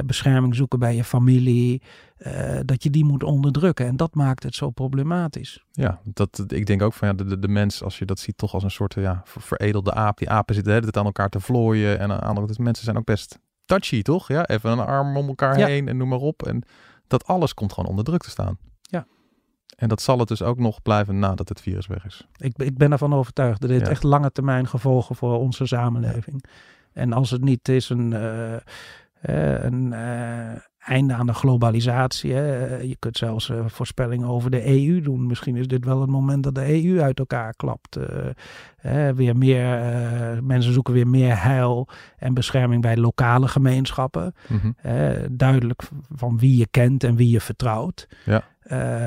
bescherming 0.05 0.55
zoeken 0.55 0.79
bij 0.79 0.95
je 0.95 1.03
familie, 1.03 1.64
uh, 1.73 2.59
dat 2.65 2.83
je 2.83 2.89
die 2.89 3.05
moet 3.05 3.23
onderdrukken. 3.23 3.85
En 3.85 3.95
dat 3.95 4.15
maakt 4.15 4.43
het 4.43 4.55
zo 4.55 4.69
problematisch. 4.69 5.63
Ja, 5.71 5.99
dat, 6.03 6.43
ik 6.47 6.65
denk 6.65 6.81
ook 6.81 6.93
van 6.93 7.07
ja, 7.07 7.13
de, 7.13 7.39
de, 7.39 7.47
mens, 7.47 7.83
als 7.83 7.99
je 7.99 8.05
dat 8.05 8.19
ziet, 8.19 8.37
toch 8.37 8.53
als 8.53 8.63
een 8.63 8.71
soort 8.71 8.93
ja, 8.93 9.21
veredelde 9.25 9.93
aap. 9.93 10.17
Die 10.17 10.29
apen 10.29 10.55
zitten 10.55 10.73
de 10.73 10.79
hele 10.79 10.91
tijd 10.91 10.97
aan 10.97 11.11
elkaar 11.11 11.29
te 11.29 11.39
vlooien. 11.39 11.99
En 11.99 12.21
andere 12.21 12.47
dus 12.47 12.57
mensen 12.57 12.83
zijn 12.85 12.97
ook 12.97 13.05
best 13.05 13.39
touchy, 13.65 14.01
toch? 14.01 14.27
Ja, 14.27 14.47
even 14.47 14.71
een 14.71 14.79
arm 14.79 15.17
om 15.17 15.27
elkaar 15.27 15.57
ja. 15.57 15.67
heen 15.67 15.87
en 15.87 15.97
noem 15.97 16.09
maar 16.09 16.19
op. 16.19 16.43
En 16.43 16.63
dat 17.07 17.25
alles 17.27 17.53
komt 17.53 17.73
gewoon 17.73 17.89
onder 17.89 18.05
druk 18.05 18.21
te 18.21 18.29
staan. 18.29 18.57
Ja. 18.81 19.05
En 19.75 19.87
dat 19.87 20.01
zal 20.01 20.19
het 20.19 20.27
dus 20.27 20.41
ook 20.41 20.59
nog 20.59 20.81
blijven 20.81 21.19
nadat 21.19 21.49
het 21.49 21.61
virus 21.61 21.87
weg 21.87 22.05
is. 22.05 22.27
Ik, 22.37 22.57
ik 22.57 22.77
ben 22.77 22.91
ervan 22.91 23.13
overtuigd 23.13 23.61
dat 23.61 23.69
dit 23.69 23.81
ja. 23.81 23.87
echt 23.87 24.03
lange 24.03 24.31
termijn 24.31 24.67
gevolgen 24.67 25.15
voor 25.15 25.39
onze 25.39 25.65
samenleving. 25.65 26.43
Ja. 26.43 26.51
En 26.95 27.13
als 27.13 27.31
het 27.31 27.43
niet 27.43 27.69
is 27.69 27.89
een, 27.89 28.11
uh, 28.11 28.55
een 29.65 29.91
uh, 29.91 30.51
einde 30.85 31.13
aan 31.13 31.25
de 31.25 31.33
globalisatie. 31.33 32.33
Hè. 32.33 32.75
Je 32.75 32.95
kunt 32.99 33.17
zelfs 33.17 33.49
uh, 33.49 33.59
voorspellingen 33.67 34.27
over 34.27 34.51
de 34.51 34.67
EU 34.67 35.01
doen. 35.01 35.27
Misschien 35.27 35.55
is 35.55 35.67
dit 35.67 35.85
wel 35.85 36.01
het 36.01 36.09
moment 36.09 36.43
dat 36.43 36.55
de 36.55 36.85
EU 36.85 37.01
uit 37.01 37.19
elkaar 37.19 37.53
klapt. 37.53 37.97
Uh, 37.97 39.09
weer 39.09 39.37
meer, 39.37 39.79
uh, 39.79 40.39
mensen 40.41 40.73
zoeken 40.73 40.93
weer 40.93 41.07
meer 41.07 41.41
heil 41.41 41.87
en 42.17 42.33
bescherming 42.33 42.81
bij 42.81 42.97
lokale 42.97 43.47
gemeenschappen. 43.47 44.33
Mm-hmm. 44.47 44.75
duidelijk 45.31 45.81
van 46.09 46.37
wie 46.37 46.57
je 46.57 46.67
kent 46.71 47.03
en 47.03 47.15
wie 47.15 47.29
je 47.29 47.41
vertrouwt. 47.41 48.07
Ja. 48.25 48.43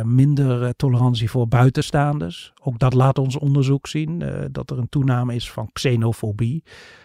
minder 0.05 0.77
tolerantie 0.77 1.31
voor 1.31 1.49
buitenstaanders. 1.49 2.53
Ook 2.63 2.79
dat 2.79 2.95
laat 2.95 3.19
ons 3.19 3.37
onderzoek 3.37 3.87
zien. 3.87 4.23
dat 4.53 4.71
er 4.71 4.79
een 4.79 4.89
toename 4.89 5.35
is 5.35 5.51
van 5.51 5.71
xenofobie. 5.73 6.65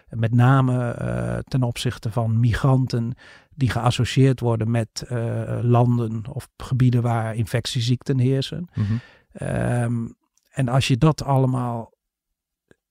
Met 0.09 0.33
name 0.33 1.43
ten 1.47 1.63
opzichte 1.63 2.11
van 2.11 2.39
migranten 2.39 3.13
die 3.55 3.69
geassocieerd 3.69 4.39
worden 4.39 4.71
met 4.71 5.05
uh, 5.11 5.59
landen 5.61 6.27
of 6.29 6.49
gebieden 6.57 7.01
waar 7.01 7.35
infectieziekten 7.35 8.17
heersen. 8.17 8.69
Mm-hmm. 8.73 8.99
Um, 9.41 10.15
en 10.51 10.67
als 10.67 10.87
je 10.87 10.97
dat 10.97 11.23
allemaal 11.23 11.93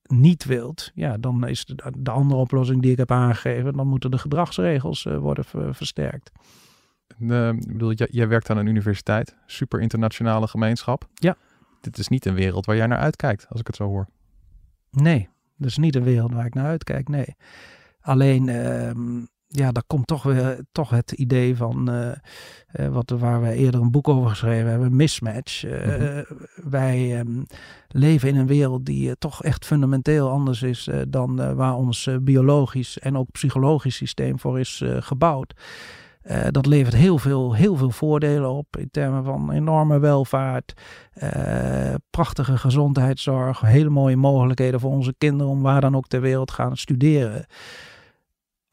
niet 0.03 0.45
wilt, 0.45 0.91
ja, 0.93 1.17
dan 1.17 1.47
is 1.47 1.65
de, 1.65 1.93
de, 1.97 2.11
andere 2.11 2.39
oplossing 2.39 2.81
die 2.81 2.91
ik 2.91 2.97
heb 2.97 3.11
aangegeven, 3.11 3.73
dan 3.73 3.87
moeten 3.87 4.11
de 4.11 4.17
gedragsregels 4.17 5.05
uh, 5.05 5.17
worden 5.17 5.45
ver, 5.45 5.75
versterkt. 5.75 6.31
Uh, 7.19 7.49
bedoel, 7.67 7.91
jij, 7.91 8.07
jij 8.11 8.27
werkt 8.27 8.49
aan 8.49 8.57
een 8.57 8.67
universiteit, 8.67 9.35
super 9.45 9.81
internationale 9.81 10.47
gemeenschap. 10.47 11.07
Ja. 11.13 11.35
Dit 11.81 11.97
is 11.97 12.07
niet 12.07 12.25
een 12.25 12.33
wereld 12.33 12.65
waar 12.65 12.75
jij 12.75 12.87
naar 12.87 12.97
uitkijkt, 12.97 13.45
als 13.49 13.59
ik 13.59 13.67
het 13.67 13.75
zo 13.75 13.87
hoor. 13.87 14.07
Nee, 14.91 15.29
dat 15.57 15.69
is 15.69 15.77
niet 15.77 15.95
een 15.95 16.03
wereld 16.03 16.33
waar 16.33 16.45
ik 16.45 16.53
naar 16.53 16.65
uitkijk, 16.65 17.07
nee. 17.07 17.35
Alleen, 18.01 18.49
ja, 19.55 19.71
daar 19.71 19.83
komt 19.87 20.07
toch 20.07 20.23
weer 20.23 20.59
toch 20.71 20.89
het 20.89 21.11
idee 21.11 21.55
van 21.55 21.89
uh, 21.89 22.11
uh, 22.79 22.87
wat, 22.87 23.09
waar 23.09 23.41
we 23.41 23.53
eerder 23.53 23.81
een 23.81 23.91
boek 23.91 24.07
over 24.07 24.29
geschreven 24.29 24.69
hebben, 24.69 24.95
mismatch. 24.95 25.63
Uh, 25.65 25.85
mm-hmm. 25.85 26.25
Wij 26.69 27.19
um, 27.19 27.45
leven 27.87 28.29
in 28.29 28.35
een 28.35 28.47
wereld 28.47 28.85
die 28.85 29.17
toch 29.17 29.43
echt 29.43 29.65
fundamenteel 29.65 30.29
anders 30.29 30.61
is 30.61 30.89
dan 31.07 31.55
waar 31.55 31.75
ons 31.75 32.09
biologisch 32.21 32.99
en 32.99 33.17
ook 33.17 33.31
psychologisch 33.31 33.95
systeem 33.95 34.39
voor 34.39 34.59
is 34.59 34.83
gebouwd. 34.99 35.53
dat 36.49 36.65
levert 36.65 36.95
heel 36.95 37.17
veel, 37.17 37.53
heel 37.53 37.75
veel 37.75 37.91
voordelen 37.91 38.49
op 38.49 38.77
in 38.77 38.89
termen 38.91 39.23
van 39.23 39.51
enorme 39.51 39.99
welvaart, 39.99 40.73
prachtige 42.09 42.57
gezondheidszorg, 42.57 43.61
hele 43.61 43.89
mooie 43.89 44.17
mogelijkheden 44.17 44.79
voor 44.79 44.91
onze 44.91 45.13
kinderen 45.17 45.51
om 45.51 45.61
waar 45.61 45.81
dan 45.81 45.95
ook 45.95 46.07
ter 46.07 46.21
wereld 46.21 46.51
gaan 46.51 46.77
studeren. 46.77 47.45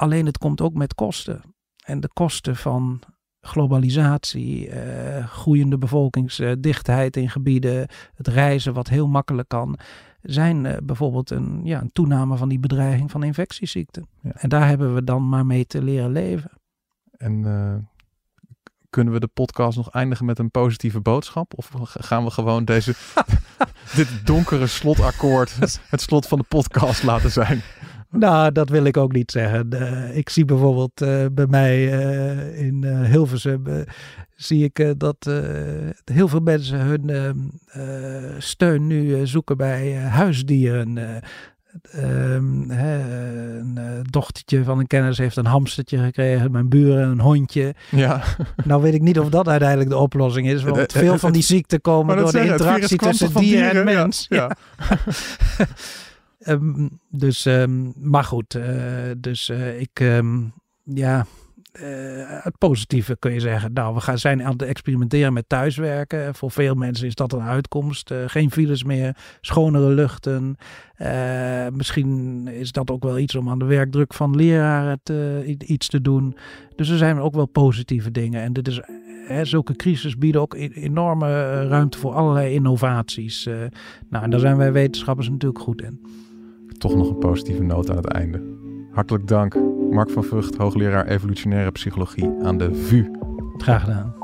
Alleen 0.01 0.27
het 0.27 0.39
komt 0.39 0.61
ook 0.61 0.75
met 0.75 0.95
kosten. 0.95 1.43
En 1.85 2.01
de 2.01 2.11
kosten 2.13 2.57
van 2.57 3.01
globalisatie, 3.41 4.69
uh, 4.69 5.27
groeiende 5.27 5.79
bevolkingsdichtheid 5.79 7.17
in 7.17 7.31
gebieden, 7.31 7.89
het 8.15 8.29
reizen 8.29 8.75
wat 8.75 8.89
heel 8.89 9.09
makkelijk 9.09 9.49
kan, 9.49 9.79
zijn 10.23 10.65
uh, 10.65 10.77
bijvoorbeeld 10.83 11.31
een, 11.31 11.61
ja, 11.65 11.81
een 11.81 11.93
toename 11.93 12.37
van 12.37 12.49
die 12.49 12.59
bedreiging 12.59 13.11
van 13.11 13.23
infectieziekten. 13.23 14.07
Ja. 14.23 14.31
En 14.35 14.49
daar 14.49 14.69
hebben 14.69 14.95
we 14.95 15.05
dan 15.05 15.29
maar 15.29 15.47
mee 15.47 15.67
te 15.67 15.83
leren 15.83 16.13
leven. 16.13 16.51
En 17.17 17.33
uh, 17.33 17.75
kunnen 18.91 19.13
we 19.13 19.21
de 19.21 19.27
podcast 19.27 19.77
nog 19.77 19.91
eindigen 19.91 20.27
met 20.27 20.39
een 20.39 20.51
positieve 20.51 21.01
boodschap? 21.01 21.53
Of 21.57 21.71
gaan 21.83 22.25
we 22.25 22.31
gewoon 22.31 22.65
deze, 22.65 22.95
dit 23.97 24.27
donkere 24.27 24.67
slotakkoord, 24.67 25.57
het 25.91 26.01
slot 26.01 26.27
van 26.27 26.39
de 26.39 26.45
podcast 26.49 27.03
laten 27.03 27.31
zijn? 27.31 27.63
Nou, 28.11 28.53
dat 28.53 28.69
wil 28.69 28.85
ik 28.85 28.97
ook 28.97 29.13
niet 29.13 29.31
zeggen. 29.31 29.69
Uh, 29.73 30.17
ik 30.17 30.29
zie 30.29 30.45
bijvoorbeeld 30.45 31.03
uh, 31.03 31.25
bij 31.33 31.47
mij 31.47 31.79
uh, 31.79 32.67
in 32.67 32.85
Hilversum, 32.85 33.85
zie 34.35 34.65
ik 34.65 34.95
dat 34.97 35.31
heel 36.05 36.29
veel 36.29 36.41
mensen 36.41 36.79
hun 36.79 37.11
ehm, 37.11 37.39
steun 38.39 38.87
nu 38.87 39.27
zoeken 39.27 39.57
bij 39.57 39.95
huisdieren. 39.95 41.23
Um, 41.97 42.71
hè, 42.71 42.99
een 43.59 44.07
dochtertje 44.11 44.65
van 44.65 44.79
een 44.79 44.87
kennis 44.87 45.19
heeft 45.19 45.37
een 45.37 45.47
hamstertje 45.47 45.99
gekregen, 45.99 46.51
mijn 46.51 46.69
buren 46.69 47.09
een 47.09 47.21
hondje. 47.21 47.75
Ja. 47.91 48.23
Nou 48.65 48.83
weet 48.83 48.95
ik 48.95 49.03
niet 49.03 49.19
of 49.19 49.29
dat 49.29 49.49
uiteindelijk 49.49 49.91
de 49.91 49.97
oplossing 49.97 50.49
is, 50.49 50.63
want 50.63 50.93
veel 50.93 51.19
van 51.19 51.33
die 51.33 51.43
ziekten 51.43 51.81
komen 51.81 52.17
door 52.17 52.33
de 52.33 52.45
interactie 52.45 52.99
tussen 52.99 53.35
dier 53.35 53.41
dieren 53.41 53.71
en 53.71 53.85
mens. 53.85 54.27
Ja. 54.29 54.51
ja. 55.59 55.67
Um, 56.47 57.01
dus, 57.11 57.45
um, 57.45 57.93
maar 57.97 58.25
goed, 58.25 58.55
uh, 58.55 58.65
dus 59.19 59.49
uh, 59.49 59.81
ik, 59.81 60.01
um, 60.01 60.53
ja, 60.85 61.27
uh, 61.81 62.43
het 62.43 62.59
positieve 62.59 63.17
kun 63.19 63.33
je 63.33 63.41
zeggen. 63.41 63.73
Nou, 63.73 63.95
we 63.95 64.01
gaan, 64.01 64.19
zijn 64.19 64.43
aan 64.43 64.53
het 64.53 64.63
experimenteren 64.63 65.33
met 65.33 65.49
thuiswerken. 65.49 66.35
Voor 66.35 66.51
veel 66.51 66.75
mensen 66.75 67.07
is 67.07 67.15
dat 67.15 67.33
een 67.33 67.43
uitkomst. 67.43 68.15
geen 68.27 68.51
files 68.51 68.85
meer, 68.85 69.17
schonere 69.41 69.89
luchten. 69.89 70.57
misschien 71.73 72.47
is 72.49 72.73
dat 72.73 72.91
ook 72.91 73.03
wel 73.03 73.19
iets 73.19 73.35
om 73.35 73.49
aan 73.49 73.59
de 73.59 73.65
werkdruk 73.65 74.15
van 74.15 74.37
leraren 74.37 75.01
te, 75.03 75.43
iets 75.67 75.89
te 75.89 76.01
doen. 76.01 76.37
Dus 76.77 76.89
er 76.89 76.99
zijn 76.99 77.19
ook 77.19 77.35
wel 77.35 77.47
positieve 77.47 78.11
dingen. 78.11 78.43
En 78.43 78.53
dit 78.53 78.69
is, 78.69 78.81
zulke 79.43 79.77
crisis 79.77 80.19
bieden 80.19 80.41
ook 80.41 80.55
e-, 80.55 80.69
enorme 80.69 81.63
ruimte 81.67 81.99
voor 81.99 82.15
allerlei 82.15 82.55
innovaties. 82.55 83.45
nou, 84.09 84.25
en 84.25 84.31
daar 84.31 84.41
zijn 84.41 84.57
wij 84.57 84.73
wetenschappers 84.73 85.29
natuurlijk 85.29 85.61
goed 85.61 85.83
in 85.83 86.29
toch 86.81 86.95
nog 86.95 87.09
een 87.09 87.19
positieve 87.19 87.63
noot 87.63 87.91
aan 87.91 87.97
het 87.97 88.07
einde. 88.07 88.43
Hartelijk 88.91 89.27
dank, 89.27 89.57
Mark 89.91 90.11
van 90.11 90.25
Vught, 90.25 90.57
hoogleraar 90.57 91.07
evolutionaire 91.07 91.71
psychologie 91.71 92.31
aan 92.43 92.59
de 92.59 92.75
VU. 92.75 93.11
Graag 93.57 93.81
gedaan. 93.81 94.15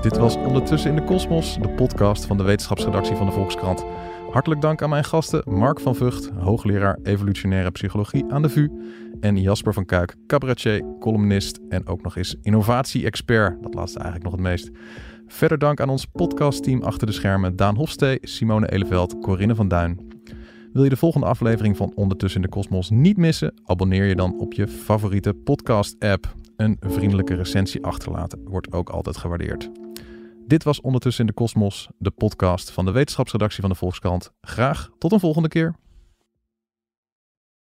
Dit 0.00 0.16
was 0.16 0.36
Ondertussen 0.36 0.90
in 0.90 0.96
de 0.96 1.04
Kosmos, 1.04 1.58
de 1.60 1.68
podcast 1.68 2.24
van 2.24 2.36
de 2.36 2.42
wetenschapsredactie 2.42 3.16
van 3.16 3.26
de 3.26 3.32
Volkskrant. 3.32 3.84
Hartelijk 4.30 4.60
dank 4.60 4.82
aan 4.82 4.88
mijn 4.88 5.04
gasten 5.04 5.42
Mark 5.46 5.80
van 5.80 5.94
Vught, 5.94 6.30
hoogleraar 6.38 6.98
evolutionaire 7.02 7.70
psychologie 7.70 8.24
aan 8.28 8.42
de 8.42 8.48
VU. 8.48 8.68
En 9.20 9.36
Jasper 9.36 9.72
van 9.72 9.84
Kuik, 9.84 10.14
cabaretier, 10.26 10.84
columnist 11.00 11.60
en 11.68 11.86
ook 11.86 12.02
nog 12.02 12.16
eens 12.16 12.36
innovatie-expert. 12.42 13.62
Dat 13.62 13.74
laatste 13.74 13.98
eigenlijk 13.98 14.30
nog 14.30 14.40
het 14.40 14.50
meest. 14.50 14.70
Verder 15.32 15.58
dank 15.58 15.80
aan 15.80 15.88
ons 15.88 16.04
podcastteam 16.04 16.82
achter 16.82 17.06
de 17.06 17.12
schermen 17.12 17.56
Daan 17.56 17.76
Hofstee, 17.76 18.18
Simone 18.22 18.70
Eleveld, 18.70 19.18
Corinne 19.20 19.54
van 19.54 19.68
Duin. 19.68 20.08
Wil 20.72 20.84
je 20.84 20.90
de 20.90 20.96
volgende 20.96 21.26
aflevering 21.26 21.76
van 21.76 21.92
Ondertussen 21.94 22.40
in 22.40 22.46
de 22.46 22.52
Kosmos 22.52 22.90
niet 22.90 23.16
missen? 23.16 23.54
Abonneer 23.64 24.04
je 24.04 24.14
dan 24.14 24.38
op 24.38 24.52
je 24.52 24.68
favoriete 24.68 25.34
podcast-app. 25.34 26.34
Een 26.56 26.76
vriendelijke 26.80 27.34
recensie 27.34 27.84
achterlaten 27.84 28.44
wordt 28.44 28.72
ook 28.72 28.88
altijd 28.88 29.16
gewaardeerd. 29.16 29.70
Dit 30.46 30.64
was 30.64 30.80
Ondertussen 30.80 31.20
in 31.20 31.26
de 31.26 31.36
Kosmos, 31.36 31.88
de 31.98 32.10
podcast 32.10 32.70
van 32.70 32.84
de 32.84 32.90
wetenschapsredactie 32.90 33.60
van 33.60 33.70
de 33.70 33.76
Volkskrant. 33.76 34.30
Graag 34.40 34.90
tot 34.98 35.12
een 35.12 35.20
volgende 35.20 35.48
keer. 35.48 35.74